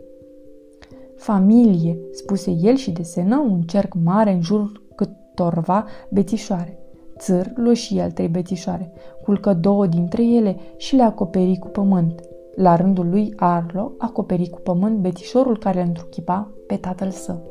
Familie, 1.16 1.98
spuse 2.12 2.52
el 2.62 2.76
și 2.76 2.92
desenă 2.92 3.46
un 3.50 3.62
cerc 3.62 3.94
mare 4.04 4.32
în 4.32 4.42
jur 4.42 4.82
câtorva 4.96 5.86
bețișoare. 6.10 6.78
Țâr 7.18 7.52
luă 7.56 7.74
și 7.74 7.98
el 7.98 8.12
trei 8.12 8.28
bețișoare, 8.28 8.92
culcă 9.24 9.54
două 9.54 9.88
dintre 9.88 10.24
ele 10.24 10.56
și 10.78 10.96
le 10.96 11.04
acoperi 11.04 11.58
cu 11.58 11.68
pământ. 11.68 12.22
La 12.56 12.76
rândul 12.76 13.10
lui, 13.10 13.34
Arlo 13.36 13.92
acoperi 13.98 14.50
cu 14.50 14.60
pământ 14.60 14.98
bețișorul 14.98 15.58
care 15.58 15.82
îl 15.82 15.88
întruchipa 15.88 16.52
pe 16.68 16.76
tatăl 16.76 17.10
său. 17.10 17.42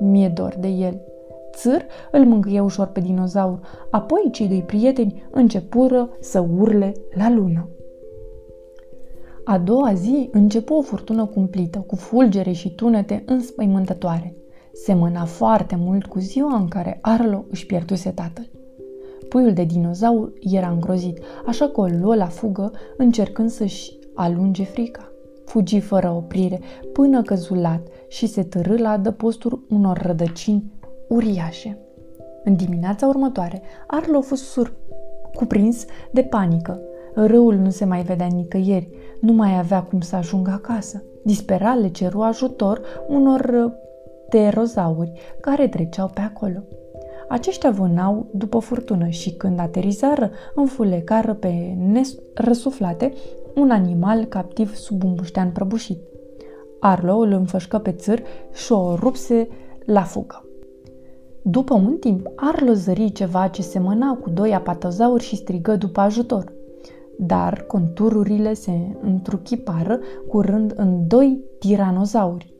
Mie 0.00 0.28
dor 0.28 0.56
de 0.60 0.68
el, 0.68 1.00
țâr 1.54 1.84
îl 2.12 2.24
mângâie 2.24 2.60
ușor 2.60 2.86
pe 2.86 3.00
dinozaur, 3.00 3.60
apoi 3.90 4.28
cei 4.32 4.48
doi 4.48 4.62
prieteni 4.62 5.28
începură 5.30 6.08
să 6.20 6.46
urle 6.58 6.92
la 7.14 7.30
lună. 7.30 7.68
A 9.44 9.58
doua 9.58 9.92
zi 9.94 10.28
începu 10.32 10.74
o 10.74 10.82
furtună 10.82 11.26
cumplită, 11.26 11.78
cu 11.78 11.96
fulgere 11.96 12.52
și 12.52 12.74
tunete 12.74 13.22
înspăimântătoare. 13.26 14.36
Semăna 14.72 15.24
foarte 15.24 15.76
mult 15.78 16.06
cu 16.06 16.18
ziua 16.18 16.56
în 16.56 16.68
care 16.68 16.98
Arlo 17.02 17.44
își 17.50 17.66
pierduse 17.66 18.10
tatăl. 18.10 18.50
Puiul 19.28 19.52
de 19.52 19.64
dinozaur 19.64 20.32
era 20.40 20.68
îngrozit, 20.68 21.18
așa 21.46 21.68
că 21.68 21.80
o 21.80 21.86
luă 21.86 22.14
la 22.14 22.26
fugă, 22.26 22.72
încercând 22.96 23.50
să-și 23.50 23.97
alunge 24.18 24.64
frica. 24.64 25.12
Fugi 25.44 25.80
fără 25.80 26.10
oprire, 26.10 26.60
până 26.92 27.22
căzulat 27.22 27.86
și 28.08 28.26
se 28.26 28.42
târâ 28.42 28.76
la 28.76 28.90
adăpostul 28.90 29.66
unor 29.68 29.98
rădăcini 30.02 30.72
uriașe. 31.08 31.78
În 32.44 32.56
dimineața 32.56 33.06
următoare, 33.06 33.62
Arlo 33.86 34.18
a 34.18 34.20
fost 34.20 34.44
sur 34.44 34.72
cuprins 35.34 35.84
de 36.10 36.22
panică. 36.22 36.80
Râul 37.14 37.54
nu 37.54 37.70
se 37.70 37.84
mai 37.84 38.02
vedea 38.02 38.26
nicăieri, 38.26 38.88
nu 39.20 39.32
mai 39.32 39.58
avea 39.58 39.82
cum 39.82 40.00
să 40.00 40.16
ajungă 40.16 40.50
acasă. 40.50 41.02
Disperat 41.24 41.80
le 41.80 41.88
ceru 41.88 42.20
ajutor 42.20 42.80
unor 43.08 43.72
pterozauri 44.28 45.12
care 45.40 45.68
treceau 45.68 46.10
pe 46.14 46.20
acolo. 46.20 46.58
Aceștia 47.28 47.70
vânau 47.70 48.26
după 48.32 48.58
furtună 48.58 49.08
și 49.08 49.32
când 49.32 49.58
aterizară, 49.58 50.30
înfulecară 50.54 51.34
pe 51.34 51.76
răsuflate 52.34 53.12
un 53.58 53.70
animal 53.70 54.24
captiv 54.24 54.74
sub 54.74 55.04
un 55.04 55.14
buștean 55.14 55.50
prăbușit. 55.50 55.98
Arlo 56.80 57.16
îl 57.16 57.32
înfășcă 57.32 57.78
pe 57.78 57.92
țâr 57.92 58.22
și 58.52 58.72
o 58.72 58.94
rupse 58.94 59.48
la 59.84 60.02
fugă. 60.02 60.42
După 61.42 61.74
un 61.74 61.96
timp, 61.96 62.26
Arlo 62.36 62.72
zări 62.72 63.12
ceva 63.12 63.48
ce 63.48 63.62
semăna 63.62 64.18
cu 64.22 64.30
doi 64.30 64.54
apatozauri 64.54 65.22
și 65.22 65.36
strigă 65.36 65.76
după 65.76 66.00
ajutor. 66.00 66.52
Dar 67.18 67.64
contururile 67.66 68.54
se 68.54 68.96
întruchipară 69.02 69.98
curând 70.28 70.72
în 70.76 71.06
doi 71.06 71.40
tiranozauri. 71.58 72.54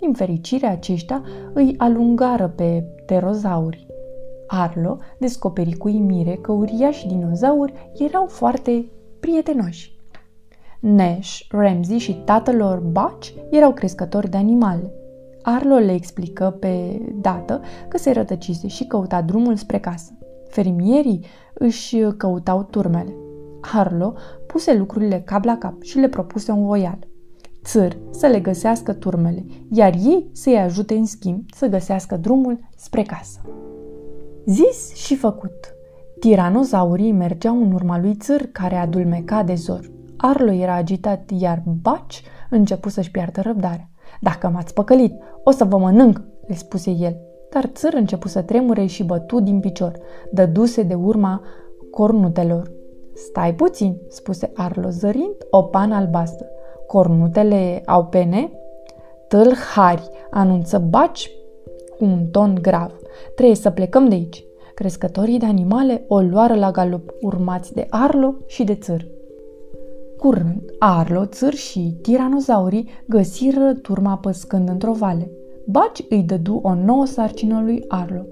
Din 0.00 0.12
fericire, 0.12 0.66
aceștia 0.66 1.22
îi 1.52 1.74
alungară 1.78 2.48
pe 2.48 2.84
pterozauri. 3.04 3.86
Arlo 4.46 4.96
descoperi 5.18 5.76
cu 5.76 5.88
imire 5.88 6.38
că 6.40 6.52
uriași 6.52 7.06
dinozauri 7.06 7.90
erau 7.98 8.26
foarte 8.26 8.90
prietenoși. 9.20 9.91
Nash, 10.82 11.40
Ramsey 11.48 11.98
și 11.98 12.14
tatăl 12.24 12.56
lor 12.56 12.78
Baci 12.78 13.34
erau 13.50 13.72
crescători 13.72 14.30
de 14.30 14.36
animale. 14.36 14.92
Arlo 15.42 15.74
le 15.74 15.92
explică 15.92 16.56
pe 16.60 17.00
dată 17.20 17.60
că 17.88 17.98
se 17.98 18.10
rătăcise 18.10 18.66
și 18.66 18.84
căuta 18.84 19.22
drumul 19.22 19.56
spre 19.56 19.78
casă. 19.78 20.18
Fermierii 20.48 21.24
își 21.54 21.96
căutau 22.16 22.62
turmele. 22.62 23.14
Arlo 23.60 24.14
puse 24.46 24.74
lucrurile 24.74 25.20
cap 25.20 25.44
la 25.44 25.58
cap 25.58 25.82
și 25.82 25.98
le 25.98 26.08
propuse 26.08 26.52
un 26.52 26.66
voial. 26.66 26.98
Țăr 27.64 27.96
să 28.10 28.26
le 28.26 28.40
găsească 28.40 28.92
turmele, 28.92 29.44
iar 29.70 29.94
ei 29.94 30.28
să-i 30.32 30.58
ajute 30.58 30.94
în 30.94 31.06
schimb 31.06 31.42
să 31.54 31.66
găsească 31.66 32.16
drumul 32.16 32.58
spre 32.76 33.02
casă. 33.02 33.40
Zis 34.46 34.94
și 34.94 35.16
făcut. 35.16 35.74
Tiranozaurii 36.20 37.12
mergeau 37.12 37.62
în 37.62 37.72
urma 37.72 37.98
lui 38.00 38.14
Țâr, 38.14 38.48
care 38.52 38.76
adulmeca 38.76 39.42
de 39.42 39.54
zor. 39.54 39.90
Arlo 40.24 40.52
era 40.52 40.74
agitat, 40.74 41.30
iar 41.38 41.62
Baci 41.82 42.22
începu 42.50 42.88
să-și 42.88 43.10
piardă 43.10 43.40
răbdarea. 43.40 43.90
Dacă 44.20 44.48
m-ați 44.48 44.74
păcălit, 44.74 45.12
o 45.44 45.50
să 45.50 45.64
vă 45.64 45.78
mănânc, 45.78 46.22
le 46.46 46.54
spuse 46.54 46.90
el. 46.90 47.16
Dar 47.50 47.64
țăr 47.66 47.92
începu 47.92 48.28
să 48.28 48.42
tremure 48.42 48.86
și 48.86 49.04
bătu 49.04 49.40
din 49.40 49.60
picior, 49.60 49.92
dăduse 50.30 50.82
de 50.82 50.94
urma 50.94 51.42
cornutelor. 51.90 52.72
Stai 53.14 53.54
puțin, 53.54 53.96
spuse 54.08 54.50
Arlo, 54.54 54.88
zărind 54.88 55.36
o 55.50 55.62
pană 55.62 55.94
albastră. 55.94 56.46
Cornutele 56.86 57.82
au 57.86 58.04
pene? 58.04 58.50
Tâlhari, 59.28 60.08
anunță 60.30 60.78
Baci 60.78 61.30
cu 61.98 62.04
un 62.04 62.26
ton 62.26 62.58
grav. 62.60 62.92
Trebuie 63.34 63.56
să 63.56 63.70
plecăm 63.70 64.08
de 64.08 64.14
aici. 64.14 64.44
Crescătorii 64.74 65.38
de 65.38 65.46
animale 65.46 66.04
o 66.08 66.20
luară 66.20 66.54
la 66.54 66.70
galup, 66.70 67.10
urmați 67.20 67.74
de 67.74 67.86
Arlo 67.90 68.34
și 68.46 68.64
de 68.64 68.74
țăr. 68.74 69.06
Curând, 70.22 70.62
Arlo, 70.78 71.26
țâr 71.26 71.54
și 71.54 71.98
tiranozaurii 72.02 72.88
găsiră 73.06 73.72
turma 73.72 74.16
păscând 74.16 74.68
într-o 74.68 74.92
vale. 74.92 75.30
Baci 75.66 76.04
îi 76.08 76.22
dădu 76.22 76.60
o 76.62 76.74
nouă 76.74 77.06
sarcină 77.06 77.60
lui 77.60 77.84
Arlo, 77.88 78.22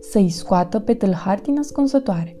să-i 0.00 0.28
scoată 0.28 0.78
pe 0.78 0.94
tâlhar 0.94 1.40
din 1.40 1.58
ascunsătoare. 1.58 2.36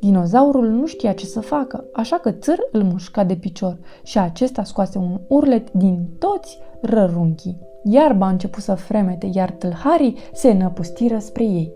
Dinozaurul 0.00 0.68
nu 0.68 0.86
știa 0.86 1.12
ce 1.12 1.26
să 1.26 1.40
facă, 1.40 1.84
așa 1.92 2.16
că 2.16 2.30
țâr 2.30 2.58
îl 2.72 2.82
mușca 2.82 3.24
de 3.24 3.34
picior 3.34 3.78
și 4.02 4.18
acesta 4.18 4.64
scoase 4.64 4.98
un 4.98 5.20
urlet 5.28 5.72
din 5.72 6.08
toți 6.18 6.58
rărunchii. 6.80 7.58
Iarba 7.84 8.26
a 8.26 8.30
început 8.30 8.62
să 8.62 8.74
fremete, 8.74 9.30
iar 9.32 9.50
tâlharii 9.50 10.16
se 10.32 10.52
năpustiră 10.52 11.18
spre 11.18 11.44
ei. 11.44 11.72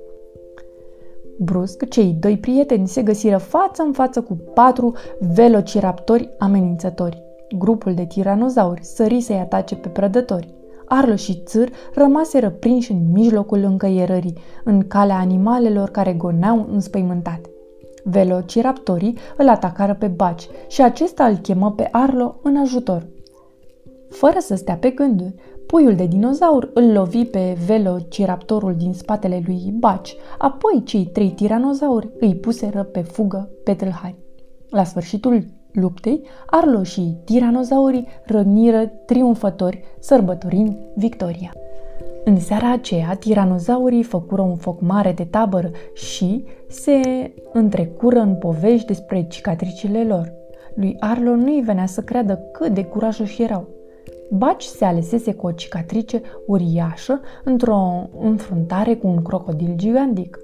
Brusc, 1.38 1.88
cei 1.88 2.16
doi 2.21 2.38
prieteni 2.38 2.88
se 2.88 3.02
găsiră 3.02 3.37
față 3.37 3.83
în 3.83 3.93
față 3.93 4.21
cu 4.21 4.38
patru 4.55 4.93
velociraptori 5.35 6.31
amenințători. 6.38 7.23
Grupul 7.59 7.95
de 7.95 8.05
tiranozauri 8.05 8.85
sări 8.85 9.21
să-i 9.21 9.38
atace 9.38 9.75
pe 9.75 9.88
prădători. 9.88 10.55
Arlă 10.85 11.14
și 11.14 11.43
țâr 11.45 11.71
rămaseră 11.95 12.50
prinși 12.50 12.93
în 12.93 12.99
mijlocul 13.12 13.62
încăierării, 13.62 14.38
în 14.64 14.87
calea 14.87 15.16
animalelor 15.16 15.90
care 15.90 16.12
goneau 16.12 16.66
înspăimântate. 16.73 17.50
Velociraptorii 18.05 19.19
îl 19.37 19.49
atacară 19.49 19.95
pe 19.95 20.07
Baci 20.07 20.49
și 20.69 20.83
acesta 20.83 21.26
îl 21.26 21.37
chemă 21.37 21.73
pe 21.73 21.88
Arlo 21.90 22.37
în 22.43 22.57
ajutor. 22.57 23.07
Fără 24.09 24.38
să 24.38 24.55
stea 24.55 24.76
pe 24.76 24.90
gânduri, 24.90 25.35
puiul 25.67 25.95
de 25.95 26.07
dinozaur 26.07 26.71
îl 26.75 26.93
lovi 26.93 27.25
pe 27.25 27.57
velociraptorul 27.67 28.75
din 28.75 28.93
spatele 28.93 29.43
lui 29.47 29.75
Baci, 29.79 30.17
apoi 30.39 30.83
cei 30.85 31.05
trei 31.05 31.31
tiranozauri 31.31 32.09
îi 32.21 32.35
puseră 32.35 32.83
pe 32.83 33.01
fugă 33.01 33.49
pe 33.65 33.75
tâlhari. 33.75 34.17
La 34.71 34.85
sfârșitul 34.85 35.45
luptei, 35.73 36.23
Arlo 36.47 36.83
și 36.83 37.17
tiranozaurii 37.25 38.07
răniră 38.25 38.87
triumfători, 39.07 39.83
sărbătorind 39.99 40.77
victoria. 40.95 41.53
În 42.25 42.41
seara 42.41 42.73
aceea, 42.73 43.15
tiranozaurii 43.15 44.03
făcură 44.03 44.43
un 44.43 44.57
foc 44.57 44.81
mare 44.81 45.13
de 45.13 45.25
tabără 45.25 45.71
și 45.95 46.45
se 46.69 47.01
întrecură 47.53 48.19
în 48.19 48.35
povești 48.35 48.87
despre 48.87 49.27
cicatricile 49.29 50.05
lor. 50.05 50.33
Lui 50.75 50.97
Arlo 50.99 51.35
nu 51.35 51.55
îi 51.55 51.61
venea 51.61 51.87
să 51.87 52.01
creadă 52.01 52.41
cât 52.53 52.75
de 52.75 52.85
curajoși 52.85 53.43
erau. 53.43 53.75
Baci 54.30 54.64
se 54.64 54.85
alesese 54.85 55.35
cu 55.35 55.47
o 55.47 55.52
cicatrice 55.52 56.23
uriașă 56.47 57.21
într-o 57.45 58.09
înfruntare 58.21 58.97
cu 58.97 59.06
un 59.06 59.23
crocodil 59.23 59.73
gigantic. 59.76 60.38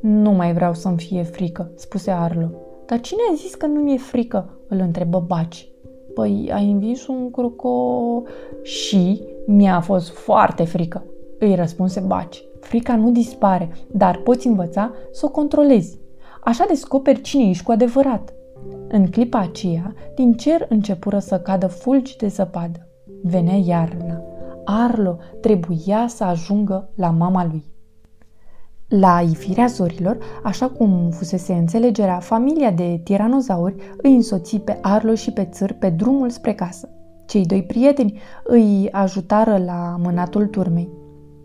Nu 0.00 0.30
mai 0.30 0.52
vreau 0.52 0.74
să-mi 0.74 0.96
fie 0.96 1.22
frică, 1.22 1.70
spuse 1.74 2.10
Arlo. 2.10 2.50
Dar 2.86 3.00
cine 3.00 3.20
a 3.30 3.34
zis 3.34 3.54
că 3.54 3.66
nu 3.66 3.80
mi-e 3.80 3.96
frică? 3.96 4.58
îl 4.68 4.78
întrebă 4.78 5.24
Baci. 5.26 5.70
Păi, 6.14 6.50
ai 6.52 6.70
învins 6.70 7.06
un 7.06 7.30
croco... 7.30 8.22
Și 8.62 9.22
mi-a 9.46 9.80
fost 9.80 10.10
foarte 10.10 10.64
frică, 10.64 11.04
îi 11.38 11.54
răspunse 11.54 12.00
Baci. 12.00 12.44
Frica 12.60 12.96
nu 12.96 13.10
dispare, 13.10 13.68
dar 13.92 14.16
poți 14.16 14.46
învăța 14.46 14.92
să 15.12 15.26
o 15.26 15.28
controlezi. 15.28 15.98
Așa 16.44 16.64
descoperi 16.68 17.20
cine 17.20 17.48
ești 17.48 17.64
cu 17.64 17.70
adevărat. 17.70 18.34
În 18.88 19.06
clipa 19.06 19.38
aceea, 19.38 19.94
din 20.14 20.32
cer 20.32 20.66
începură 20.68 21.18
să 21.18 21.38
cadă 21.38 21.66
fulgi 21.66 22.16
de 22.16 22.26
zăpadă. 22.26 22.85
Venea 23.22 23.56
iarna. 23.64 24.20
Arlo 24.64 25.16
trebuia 25.40 26.06
să 26.08 26.24
ajungă 26.24 26.88
la 26.94 27.10
mama 27.10 27.46
lui. 27.46 27.64
La 28.88 29.20
ifirea 29.30 29.66
zorilor, 29.66 30.18
așa 30.42 30.68
cum 30.68 31.10
fusese 31.10 31.52
înțelegerea, 31.52 32.18
familia 32.18 32.70
de 32.70 33.00
tiranozauri 33.04 33.74
îi 33.96 34.14
însoți 34.14 34.56
pe 34.56 34.78
Arlo 34.80 35.14
și 35.14 35.32
pe 35.32 35.44
Țâr 35.44 35.72
pe 35.72 35.90
drumul 35.90 36.30
spre 36.30 36.54
casă. 36.54 36.88
Cei 37.26 37.46
doi 37.46 37.62
prieteni 37.62 38.18
îi 38.44 38.88
ajutară 38.90 39.56
la 39.56 39.96
mânatul 40.02 40.46
turmei. 40.46 40.88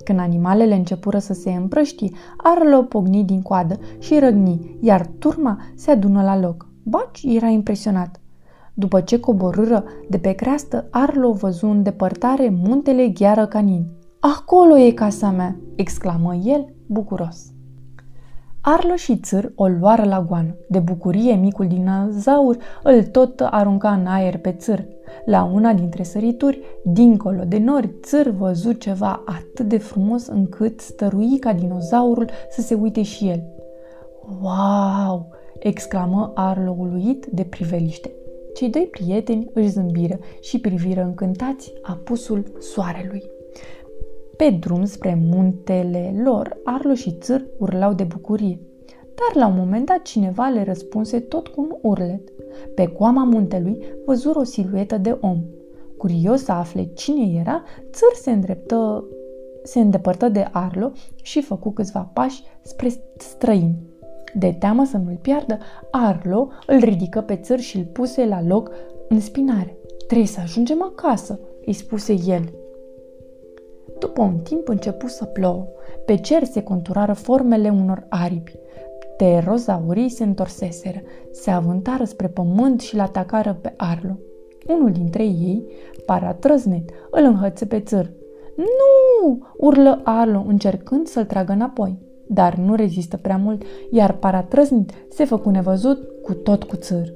Când 0.04 0.20
animalele 0.20 0.75
începură 0.75 1.18
să 1.18 1.34
se 1.34 1.51
împrăștie, 1.51 2.10
Arlo 2.38 2.82
pogni 2.82 3.24
din 3.24 3.42
coadă 3.42 3.80
și 4.00 4.20
răgni, 4.20 4.78
iar 4.82 5.06
turma 5.20 5.62
se 5.75 5.92
adună 5.92 6.24
la 6.24 6.40
loc. 6.40 6.70
Baci 6.84 7.24
era 7.24 7.48
impresionat. 7.48 8.21
După 8.74 9.01
ce 9.01 9.20
coborâră 9.20 9.84
de 10.10 10.18
pe 10.18 10.32
creastă, 10.32 10.88
Arlo 10.90 11.32
văzu 11.32 11.68
în 11.68 11.84
depărtare 11.84 12.50
muntele 12.64 13.07
Gheară 13.07 13.46
Canin. 13.46 13.86
Acolo 14.20 14.77
e 14.77 14.92
casa 14.92 15.29
mea!" 15.29 15.55
exclamă 15.75 16.36
el, 16.36 16.74
bucuros. 16.88 17.51
Arlo 18.62 18.96
și 18.96 19.18
Țâr 19.18 19.51
o 19.55 19.68
luară 19.68 20.03
la 20.03 20.22
goană. 20.22 20.55
De 20.70 20.79
bucurie, 20.79 21.34
micul 21.34 21.68
dinozaur 21.68 22.57
îl 22.84 23.03
tot 23.03 23.40
arunca 23.40 23.92
în 23.92 24.05
aer 24.05 24.38
pe 24.38 24.51
Țâr. 24.51 24.86
La 25.25 25.44
una 25.53 25.74
dintre 25.74 26.03
sărituri, 26.03 26.62
dincolo 26.84 27.44
de 27.48 27.57
nori, 27.57 27.94
Țâr 28.03 28.29
văzu 28.29 28.72
ceva 28.72 29.24
atât 29.25 29.68
de 29.68 29.77
frumos 29.77 30.27
încât 30.27 30.79
stărui 30.79 31.38
ca 31.40 31.53
dinozaurul 31.53 32.29
să 32.50 32.62
se 32.62 32.74
uite 32.74 33.01
și 33.01 33.27
el. 33.27 33.44
Wow! 34.42 35.27
exclamă 35.60 36.31
Arlo 36.36 36.75
uluit 36.77 37.25
de 37.25 37.44
priveliște. 37.44 38.12
Cei 38.53 38.70
doi 38.70 38.87
prieteni 38.92 39.50
își 39.53 39.70
zâmbiră 39.70 40.20
și 40.40 40.59
priviră 40.59 41.01
încântați 41.01 41.74
apusul 41.81 42.44
soarelui. 42.59 43.24
Pe 44.37 44.50
drum 44.59 44.85
spre 44.85 45.22
muntele 45.29 46.22
lor, 46.24 46.57
Arlo 46.64 46.94
și 46.94 47.18
Țâr 47.20 47.46
urlau 47.57 47.94
de 47.94 48.03
bucurie. 48.03 48.59
Dar 49.16 49.44
la 49.44 49.48
un 49.48 49.57
moment 49.57 49.85
dat 49.85 50.01
cineva 50.01 50.48
le 50.48 50.64
răspunse 50.64 51.20
tot 51.20 51.48
cu 51.48 51.61
un 51.61 51.77
urlet. 51.81 52.29
Pe 52.75 52.87
coama 52.87 53.24
muntelui 53.24 53.77
văzură 54.05 54.40
o 54.40 54.44
siluetă 54.44 54.98
de 54.98 55.18
om. 55.22 55.44
Curios 55.98 56.44
să 56.44 56.51
afle 56.51 56.83
cine 56.83 57.40
era, 57.40 57.64
Țâr 57.92 58.14
se 58.14 58.31
îndreptă 58.31 59.05
se 59.64 59.79
îndepărtă 59.79 60.29
de 60.29 60.48
Arlo 60.51 60.92
și 61.22 61.42
făcu 61.42 61.72
câțiva 61.72 62.09
pași 62.14 62.44
spre 62.61 62.90
străin. 63.18 63.75
De 64.33 64.55
teamă 64.59 64.85
să 64.85 64.98
nu-l 64.98 65.17
piardă, 65.22 65.57
Arlo 65.91 66.48
îl 66.67 66.79
ridică 66.79 67.22
pe 67.22 67.35
țăr 67.35 67.59
și 67.59 67.77
îl 67.77 67.83
puse 67.83 68.25
la 68.25 68.44
loc 68.44 68.72
în 69.07 69.20
spinare. 69.20 69.77
Trebuie 70.07 70.27
să 70.27 70.39
ajungem 70.39 70.83
acasă, 70.83 71.39
îi 71.65 71.74
spuse 71.74 72.15
el. 72.25 72.53
După 74.00 74.22
un 74.22 74.37
timp 74.37 74.67
începu 74.67 75.07
să 75.07 75.25
plouă. 75.25 75.67
Pe 76.05 76.15
cer 76.15 76.44
se 76.44 76.63
conturară 76.63 77.13
formele 77.13 77.70
unor 77.70 78.05
aripi. 78.09 78.59
Terozaurii 79.17 80.09
se 80.09 80.24
întorseseră, 80.24 81.01
se 81.31 81.51
avântară 81.51 82.03
spre 82.03 82.27
pământ 82.27 82.81
și 82.81 82.96
l 82.96 83.00
atacară 83.00 83.57
pe 83.61 83.74
Arlo. 83.77 84.17
Unul 84.67 84.91
dintre 84.91 85.24
ei, 85.24 85.65
paratrăznet, 86.05 86.89
îl 87.11 87.24
înhăță 87.24 87.65
pe 87.65 87.79
țăr. 87.79 88.11
Nu! 88.55 89.48
urlă 89.57 90.01
Arlo, 90.03 90.44
încercând 90.48 91.07
să-l 91.07 91.25
tragă 91.25 91.51
înapoi. 91.51 92.00
Dar 92.33 92.55
nu 92.55 92.75
rezistă 92.75 93.17
prea 93.17 93.37
mult, 93.37 93.63
iar 93.89 94.13
paratrăznet 94.13 94.89
se 95.09 95.25
făcu 95.25 95.50
nevăzut 95.50 96.09
cu 96.24 96.33
tot 96.33 96.63
cu 96.63 96.75
țăr. 96.75 97.13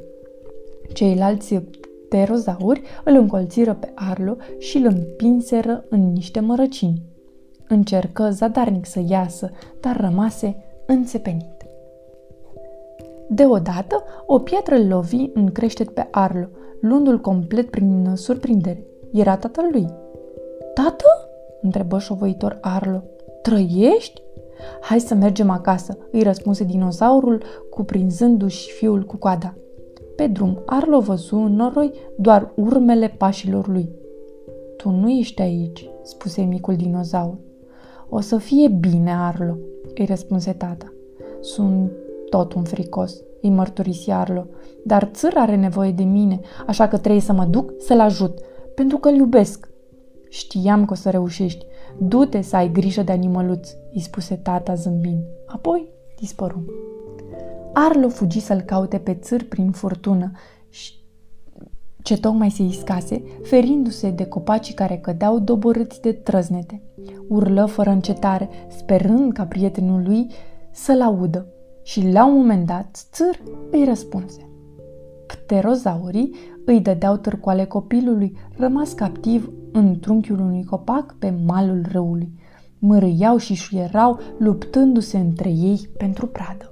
Ceilalți 0.94 1.56
pterozauri 2.08 2.82
îl 3.04 3.16
încolțiră 3.16 3.74
pe 3.74 3.92
Arlo 3.96 4.36
și 4.58 4.78
îl 4.78 4.86
împinseră 4.86 5.86
în 5.90 6.12
niște 6.12 6.40
mărăcini. 6.40 7.02
Încercă 7.68 8.30
zadarnic 8.30 8.86
să 8.86 9.02
iasă, 9.08 9.50
dar 9.80 9.98
rămase 10.00 10.56
înțepenit. 10.86 11.66
Deodată, 13.30 14.04
o 14.26 14.40
piatră 14.40 14.76
îl 14.76 14.88
lovi 14.88 15.30
în 15.34 15.52
creștet 15.52 15.90
pe 15.90 16.08
Arlo, 16.12 16.48
luându-l 16.82 17.20
complet 17.20 17.70
prin 17.70 18.12
surprindere. 18.16 18.84
Era 19.12 19.38
tatăl 19.38 19.68
lui. 19.72 19.88
Tată? 20.74 21.06
întrebă 21.62 22.00
șovăitor 22.00 22.58
Arlo. 22.62 23.04
Trăiești? 23.42 24.24
Hai 24.82 25.00
să 25.00 25.16
mergem 25.16 25.50
acasă, 25.50 25.98
îi 26.12 26.24
răspunse 26.24 26.64
dinozaurul, 26.64 27.44
cuprinzându-și 27.70 28.72
fiul 28.72 29.04
cu 29.04 29.18
coada. 29.18 29.54
Pe 30.16 30.28
drum, 30.28 30.64
Arlo 30.66 31.00
văzu 31.00 31.38
în 31.38 31.56
noroi 31.56 31.92
doar 32.18 32.52
urmele 32.56 33.08
pașilor 33.18 33.68
lui. 33.68 33.90
Tu 34.78 34.90
nu 34.90 35.10
ești 35.10 35.42
aici, 35.42 35.90
spuse 36.04 36.42
micul 36.42 36.76
dinozaur. 36.76 37.38
O 38.10 38.20
să 38.20 38.38
fie 38.38 38.68
bine, 38.68 39.12
Arlo, 39.12 39.58
îi 39.96 40.06
răspunse 40.06 40.54
tata. 40.54 40.94
Sunt 41.42 41.92
tot 42.30 42.54
un 42.54 42.64
fricos, 42.64 43.22
îi 43.42 43.50
mărturisi 43.50 44.12
Arlo, 44.12 44.48
dar 44.84 45.10
țăr 45.14 45.34
are 45.36 45.56
nevoie 45.56 45.92
de 45.92 46.04
mine, 46.04 46.40
așa 46.68 46.88
că 46.88 46.98
trebuie 46.98 47.22
să 47.22 47.34
mă 47.34 47.46
duc 47.46 47.74
să-l 47.78 48.00
ajut, 48.00 48.40
pentru 48.76 48.98
că 48.98 49.10
îl 49.10 49.16
iubesc. 49.16 49.70
Știam 50.30 50.86
că 50.86 50.94
o 50.94 50.96
să 50.96 51.10
reușești. 51.10 51.66
Du-te 52.00 52.42
să 52.42 52.56
ai 52.56 52.72
grijă 52.72 53.04
de 53.04 53.12
animăluț, 53.12 53.70
îi 53.94 54.02
spuse 54.02 54.36
tata 54.36 54.74
zâmbind. 54.74 55.24
Apoi 55.46 55.90
dispăru. 56.20 56.66
Arlo 57.74 58.10
fugi 58.10 58.40
să-l 58.40 58.62
caute 58.62 58.98
pe 58.98 59.14
țâr 59.14 59.44
prin 59.44 59.72
furtună 59.72 60.32
ce 62.06 62.18
tocmai 62.18 62.50
se 62.50 62.64
iscase, 62.64 63.24
ferindu-se 63.44 64.10
de 64.10 64.26
copacii 64.26 64.74
care 64.74 64.98
cădeau 64.98 65.40
doborâți 65.40 66.02
de 66.02 66.12
trăznete. 66.12 66.82
Urlă 67.28 67.66
fără 67.66 67.90
încetare, 67.90 68.50
sperând 68.68 69.34
ca 69.34 69.46
prietenul 69.46 70.04
lui 70.04 70.28
să-l 70.72 71.02
audă. 71.02 71.48
Și 71.84 72.12
la 72.12 72.26
un 72.26 72.36
moment 72.36 72.66
dat, 72.66 73.06
țâr 73.12 73.42
îi 73.72 73.86
răspunse. 73.86 74.50
Pterozaurii 75.28 76.36
îi 76.66 76.80
dădeau 76.80 77.18
târcoale 77.18 77.66
copilului, 77.66 78.38
rămas 78.58 78.94
captiv 78.94 79.52
în 79.72 80.00
trunchiul 80.00 80.40
unui 80.40 80.64
copac 80.64 81.16
pe 81.20 81.34
malul 81.46 81.86
râului. 81.92 82.34
mărâiau 82.80 83.38
și 83.38 83.54
șuierau, 83.54 84.20
luptându-se 84.38 85.18
între 85.18 85.50
ei 85.50 85.90
pentru 85.98 86.28
pradă. 86.28 86.70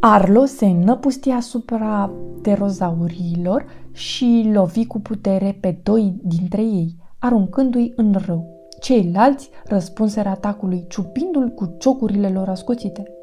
Arlo 0.00 0.44
se 0.44 0.66
năpustia 0.72 1.34
asupra 1.34 2.10
pterozaurilor 2.40 3.66
și 3.92 4.50
lovi 4.52 4.86
cu 4.86 5.00
putere 5.00 5.58
pe 5.60 5.80
doi 5.82 6.20
dintre 6.22 6.62
ei, 6.62 6.96
aruncându-i 7.18 7.92
în 7.96 8.14
râu. 8.26 8.46
Ceilalți 8.80 9.50
răspunseră 9.64 10.28
atacului, 10.28 10.84
ciupindu-l 10.88 11.48
cu 11.48 11.74
ciocurile 11.78 12.28
lor 12.28 12.48
ascuțite. 12.48 13.15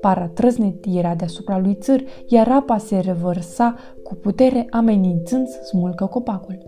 Paratrăznet 0.00 0.84
era 0.92 1.14
deasupra 1.14 1.58
lui 1.58 1.74
țâr, 1.74 2.02
iar 2.26 2.48
apa 2.48 2.78
se 2.78 2.98
revărsa 2.98 3.74
cu 4.02 4.14
putere 4.14 4.66
amenințând 4.70 5.46
să 5.46 5.62
smulcă 5.62 6.06
copacul. 6.06 6.58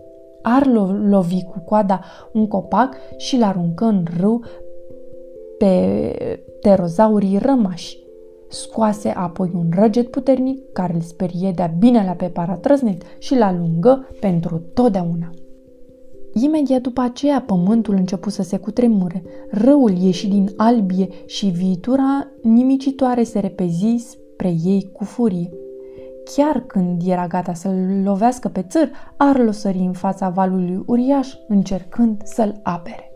Arlo 0.41 0.91
lovi 0.91 1.43
cu 1.43 1.59
coada 1.65 1.99
un 2.33 2.47
copac 2.47 2.95
și 3.17 3.37
l-aruncă 3.37 3.85
în 3.85 4.05
râu 4.19 4.41
pe 5.57 6.45
pterozaurii 6.59 7.37
rămași. 7.37 8.01
Scoase 8.49 9.09
apoi 9.09 9.51
un 9.55 9.69
răget 9.75 10.11
puternic 10.11 10.71
care 10.71 10.93
îl 10.93 11.01
sperie 11.01 11.51
de-a 11.51 11.73
binelea 11.79 12.13
pe 12.13 12.25
paratrăznet 12.25 13.01
și 13.17 13.35
l-alungă 13.35 14.07
pentru 14.19 14.61
totdeauna. 14.73 15.29
Imediat 16.33 16.81
după 16.81 17.01
aceea, 17.01 17.41
pământul 17.41 17.95
început 17.95 18.31
să 18.31 18.43
se 18.43 18.57
cutremure, 18.57 19.23
răul 19.49 19.91
ieși 19.91 20.27
din 20.27 20.49
albie 20.57 21.07
și 21.25 21.45
viitura 21.45 22.27
nimicitoare 22.41 23.23
se 23.23 23.39
repezi 23.39 23.95
spre 23.97 24.55
ei 24.63 24.89
cu 24.93 25.03
furie. 25.03 25.49
Chiar 26.35 26.59
când 26.59 27.01
era 27.05 27.27
gata 27.27 27.53
să-l 27.53 28.01
lovească 28.03 28.47
pe 28.47 28.61
țăr, 28.61 28.89
Arlo 29.17 29.51
sări 29.51 29.77
în 29.77 29.93
fața 29.93 30.29
valului 30.29 30.83
uriaș, 30.85 31.33
încercând 31.47 32.21
să-l 32.23 32.59
apere. 32.63 33.11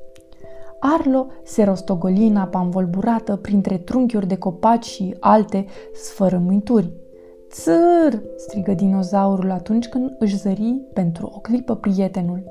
Arlo 0.79 1.27
se 1.43 1.63
rostogoli 1.63 2.27
în 2.27 2.35
apa 2.35 2.59
învolburată 2.59 3.35
printre 3.35 3.77
trunchiuri 3.77 4.27
de 4.27 4.37
copaci 4.37 4.85
și 4.85 5.15
alte 5.19 5.65
sfărământuri. 5.93 6.93
Țăr! 7.49 8.21
strigă 8.37 8.73
dinozaurul 8.73 9.51
atunci 9.51 9.87
când 9.87 10.15
își 10.19 10.37
zări 10.37 10.81
pentru 10.93 11.31
o 11.35 11.39
clipă 11.39 11.75
prietenul. 11.75 12.43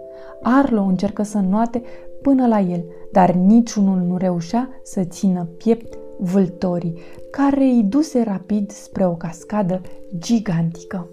Arlo 0.42 0.82
încercă 0.82 1.22
să 1.22 1.38
noate 1.38 1.82
până 2.22 2.46
la 2.46 2.60
el, 2.60 2.84
dar 3.12 3.32
niciunul 3.32 3.98
nu 3.98 4.16
reușea 4.16 4.68
să 4.82 5.02
țină 5.04 5.48
piept 5.56 5.98
vâltorii, 6.18 6.98
care 7.30 7.64
îi 7.64 7.82
duse 7.82 8.22
rapid 8.22 8.70
spre 8.70 9.06
o 9.06 9.14
cascadă 9.14 9.80
gigantică. 10.18 11.08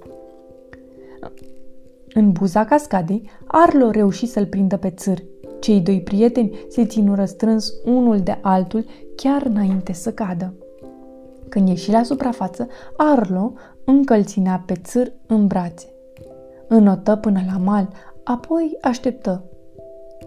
În 2.14 2.32
buza 2.32 2.66
cascadei, 2.66 3.30
Arlo 3.46 3.90
reuși 3.90 4.26
să-l 4.26 4.46
prindă 4.46 4.78
pe 4.78 4.90
țâr. 4.90 5.24
Cei 5.60 5.80
doi 5.80 6.02
prieteni 6.02 6.60
se 6.70 6.86
ținură 6.86 7.20
răstrâns 7.20 7.74
unul 7.86 8.20
de 8.20 8.38
altul 8.42 8.86
chiar 9.16 9.46
înainte 9.46 9.94
să 9.94 10.12
cadă. 10.12 10.54
Când 11.50 11.68
ieși 11.68 11.92
la 11.92 12.04
suprafață, 12.04 12.68
Arlo 12.98 13.54
încă 13.86 14.14
îl 14.14 14.24
ținea 14.24 14.64
pe 14.66 14.74
țâr 14.84 15.12
în 15.28 15.48
brațe. 15.48 15.88
Înotă 16.68 17.16
până 17.16 17.40
la 17.52 17.58
mal, 17.58 17.90
apoi 18.24 18.78
așteptă. 18.82 19.44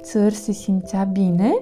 Țâr 0.01 0.33
se 0.33 0.53
simțea 0.53 1.05
bine? 1.05 1.53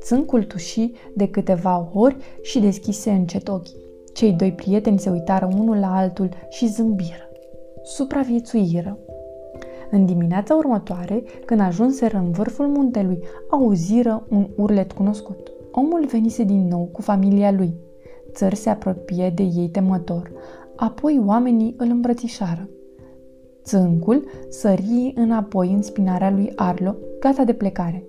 Țâncul 0.00 0.44
tuși 0.44 0.92
de 1.14 1.28
câteva 1.28 1.90
ori 1.92 2.16
și 2.42 2.60
deschise 2.60 3.10
încet 3.10 3.48
ochii. 3.48 3.88
Cei 4.12 4.32
doi 4.32 4.52
prieteni 4.52 4.98
se 4.98 5.10
uitară 5.10 5.48
unul 5.58 5.76
la 5.76 5.96
altul 5.96 6.28
și 6.48 6.66
zâmbiră. 6.68 7.28
Supraviețuiră. 7.82 8.98
În 9.90 10.06
dimineața 10.06 10.54
următoare, 10.54 11.22
când 11.44 11.60
ajunseră 11.60 12.16
în 12.16 12.30
vârful 12.30 12.66
muntelui, 12.66 13.18
auziră 13.50 14.26
un 14.30 14.48
urlet 14.56 14.92
cunoscut. 14.92 15.52
Omul 15.70 16.06
venise 16.06 16.44
din 16.44 16.68
nou 16.68 16.88
cu 16.92 17.02
familia 17.02 17.50
lui. 17.50 17.74
Țăr 18.32 18.54
se 18.54 18.70
apropie 18.70 19.32
de 19.34 19.42
ei 19.42 19.68
temător, 19.68 20.32
apoi 20.80 21.22
oamenii 21.24 21.74
îl 21.76 21.88
îmbrățișară. 21.90 22.68
Țâncul 23.62 24.24
sări 24.48 25.12
înapoi 25.14 25.72
în 25.72 25.82
spinarea 25.82 26.30
lui 26.30 26.52
Arlo, 26.56 26.96
gata 27.18 27.44
de 27.44 27.52
plecare. 27.52 28.04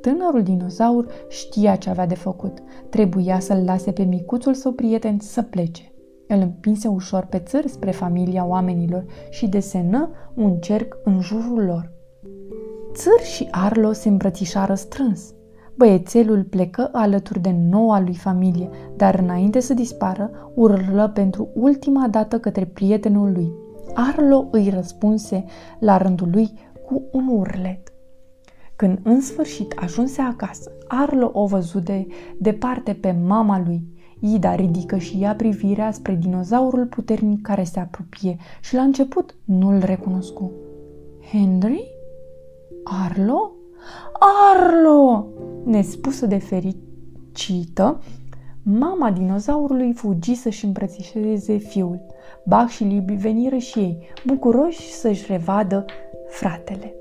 Tânărul 0.00 0.42
dinozaur 0.42 1.06
știa 1.28 1.76
ce 1.76 1.90
avea 1.90 2.06
de 2.06 2.14
făcut. 2.14 2.58
Trebuia 2.88 3.38
să-l 3.38 3.62
lase 3.64 3.92
pe 3.92 4.02
micuțul 4.02 4.54
său 4.54 4.72
prieten 4.72 5.18
să 5.18 5.42
plece. 5.42 5.92
El 6.28 6.40
împinse 6.40 6.88
ușor 6.88 7.24
pe 7.24 7.38
țări 7.38 7.68
spre 7.68 7.90
familia 7.90 8.46
oamenilor 8.46 9.04
și 9.30 9.48
desenă 9.48 10.10
un 10.34 10.56
cerc 10.56 10.96
în 11.04 11.20
jurul 11.20 11.64
lor. 11.64 11.92
Țăr 12.92 13.20
și 13.20 13.48
Arlo 13.50 13.92
se 13.92 14.08
îmbrățișară 14.08 14.74
strâns. 14.74 15.34
Băiețelul 15.76 16.42
plecă 16.42 16.88
alături 16.92 17.40
de 17.40 17.54
noua 17.70 18.00
lui 18.00 18.14
familie, 18.14 18.68
dar 18.96 19.18
înainte 19.18 19.60
să 19.60 19.74
dispară, 19.74 20.30
urlă 20.54 21.08
pentru 21.14 21.48
ultima 21.54 22.08
dată 22.08 22.38
către 22.38 22.64
prietenul 22.64 23.32
lui. 23.32 23.52
Arlo 23.94 24.48
îi 24.50 24.70
răspunse 24.74 25.44
la 25.78 25.96
rândul 25.96 26.28
lui 26.32 26.52
cu 26.86 27.02
un 27.12 27.28
urlet. 27.28 27.92
Când 28.76 28.98
în 29.02 29.20
sfârșit 29.20 29.72
ajunse 29.76 30.20
acasă, 30.20 30.72
Arlo 30.88 31.30
o 31.32 31.46
văzut 31.46 31.84
de 31.84 32.06
departe 32.38 32.92
pe 32.92 33.16
mama 33.26 33.62
lui. 33.66 33.92
Ida 34.20 34.54
ridică 34.54 34.96
și 34.96 35.18
ea 35.20 35.34
privirea 35.34 35.90
spre 35.90 36.14
dinozaurul 36.14 36.86
puternic 36.86 37.42
care 37.42 37.64
se 37.64 37.80
apropie 37.80 38.36
și 38.60 38.74
la 38.74 38.82
început 38.82 39.36
nu-l 39.44 39.82
recunoscu. 39.84 40.52
Henry? 41.32 41.84
Arlo? 42.84 43.53
Arlo! 44.52 45.26
Nespusă 45.64 46.26
de 46.26 46.38
fericită, 46.38 48.00
mama 48.62 49.10
dinozaurului 49.10 49.92
fugi 49.92 50.34
să-și 50.34 50.64
îmbrățișeze 50.64 51.56
fiul. 51.56 52.06
Bach 52.44 52.70
și 52.70 52.84
Libi 52.84 53.14
veniră 53.14 53.56
și 53.56 53.78
ei, 53.78 53.98
bucuroși 54.26 54.92
să-și 54.92 55.26
revadă 55.28 55.84
fratele. 56.28 56.94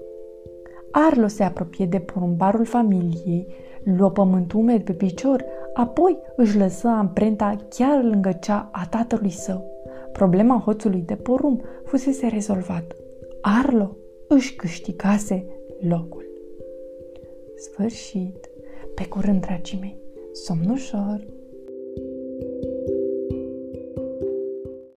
Arlo 0.92 1.28
se 1.28 1.44
apropie 1.44 1.86
de 1.86 2.00
porumbarul 2.00 2.66
familiei, 2.66 3.48
luă 3.84 4.10
pământul 4.10 4.60
umed 4.60 4.84
pe 4.84 4.94
picior, 4.94 5.46
apoi 5.74 6.18
își 6.36 6.58
lăsă 6.58 6.88
amprenta 6.88 7.56
chiar 7.70 8.04
lângă 8.04 8.32
cea 8.32 8.70
a 8.72 8.88
tatălui 8.90 9.30
său. 9.30 9.66
Problema 10.12 10.62
hoțului 10.66 11.02
de 11.02 11.16
porum 11.16 11.62
fusese 11.86 12.28
rezolvat. 12.28 12.96
Arlo 13.42 13.96
își 14.28 14.56
câștigase 14.56 15.46
locul. 15.80 16.23
Sfârșit. 17.64 18.50
Pe 18.96 19.08
curând, 19.08 19.42
dragii 19.42 19.80
mei, 19.80 19.98
somn 20.32 20.70
ușor! 20.70 21.28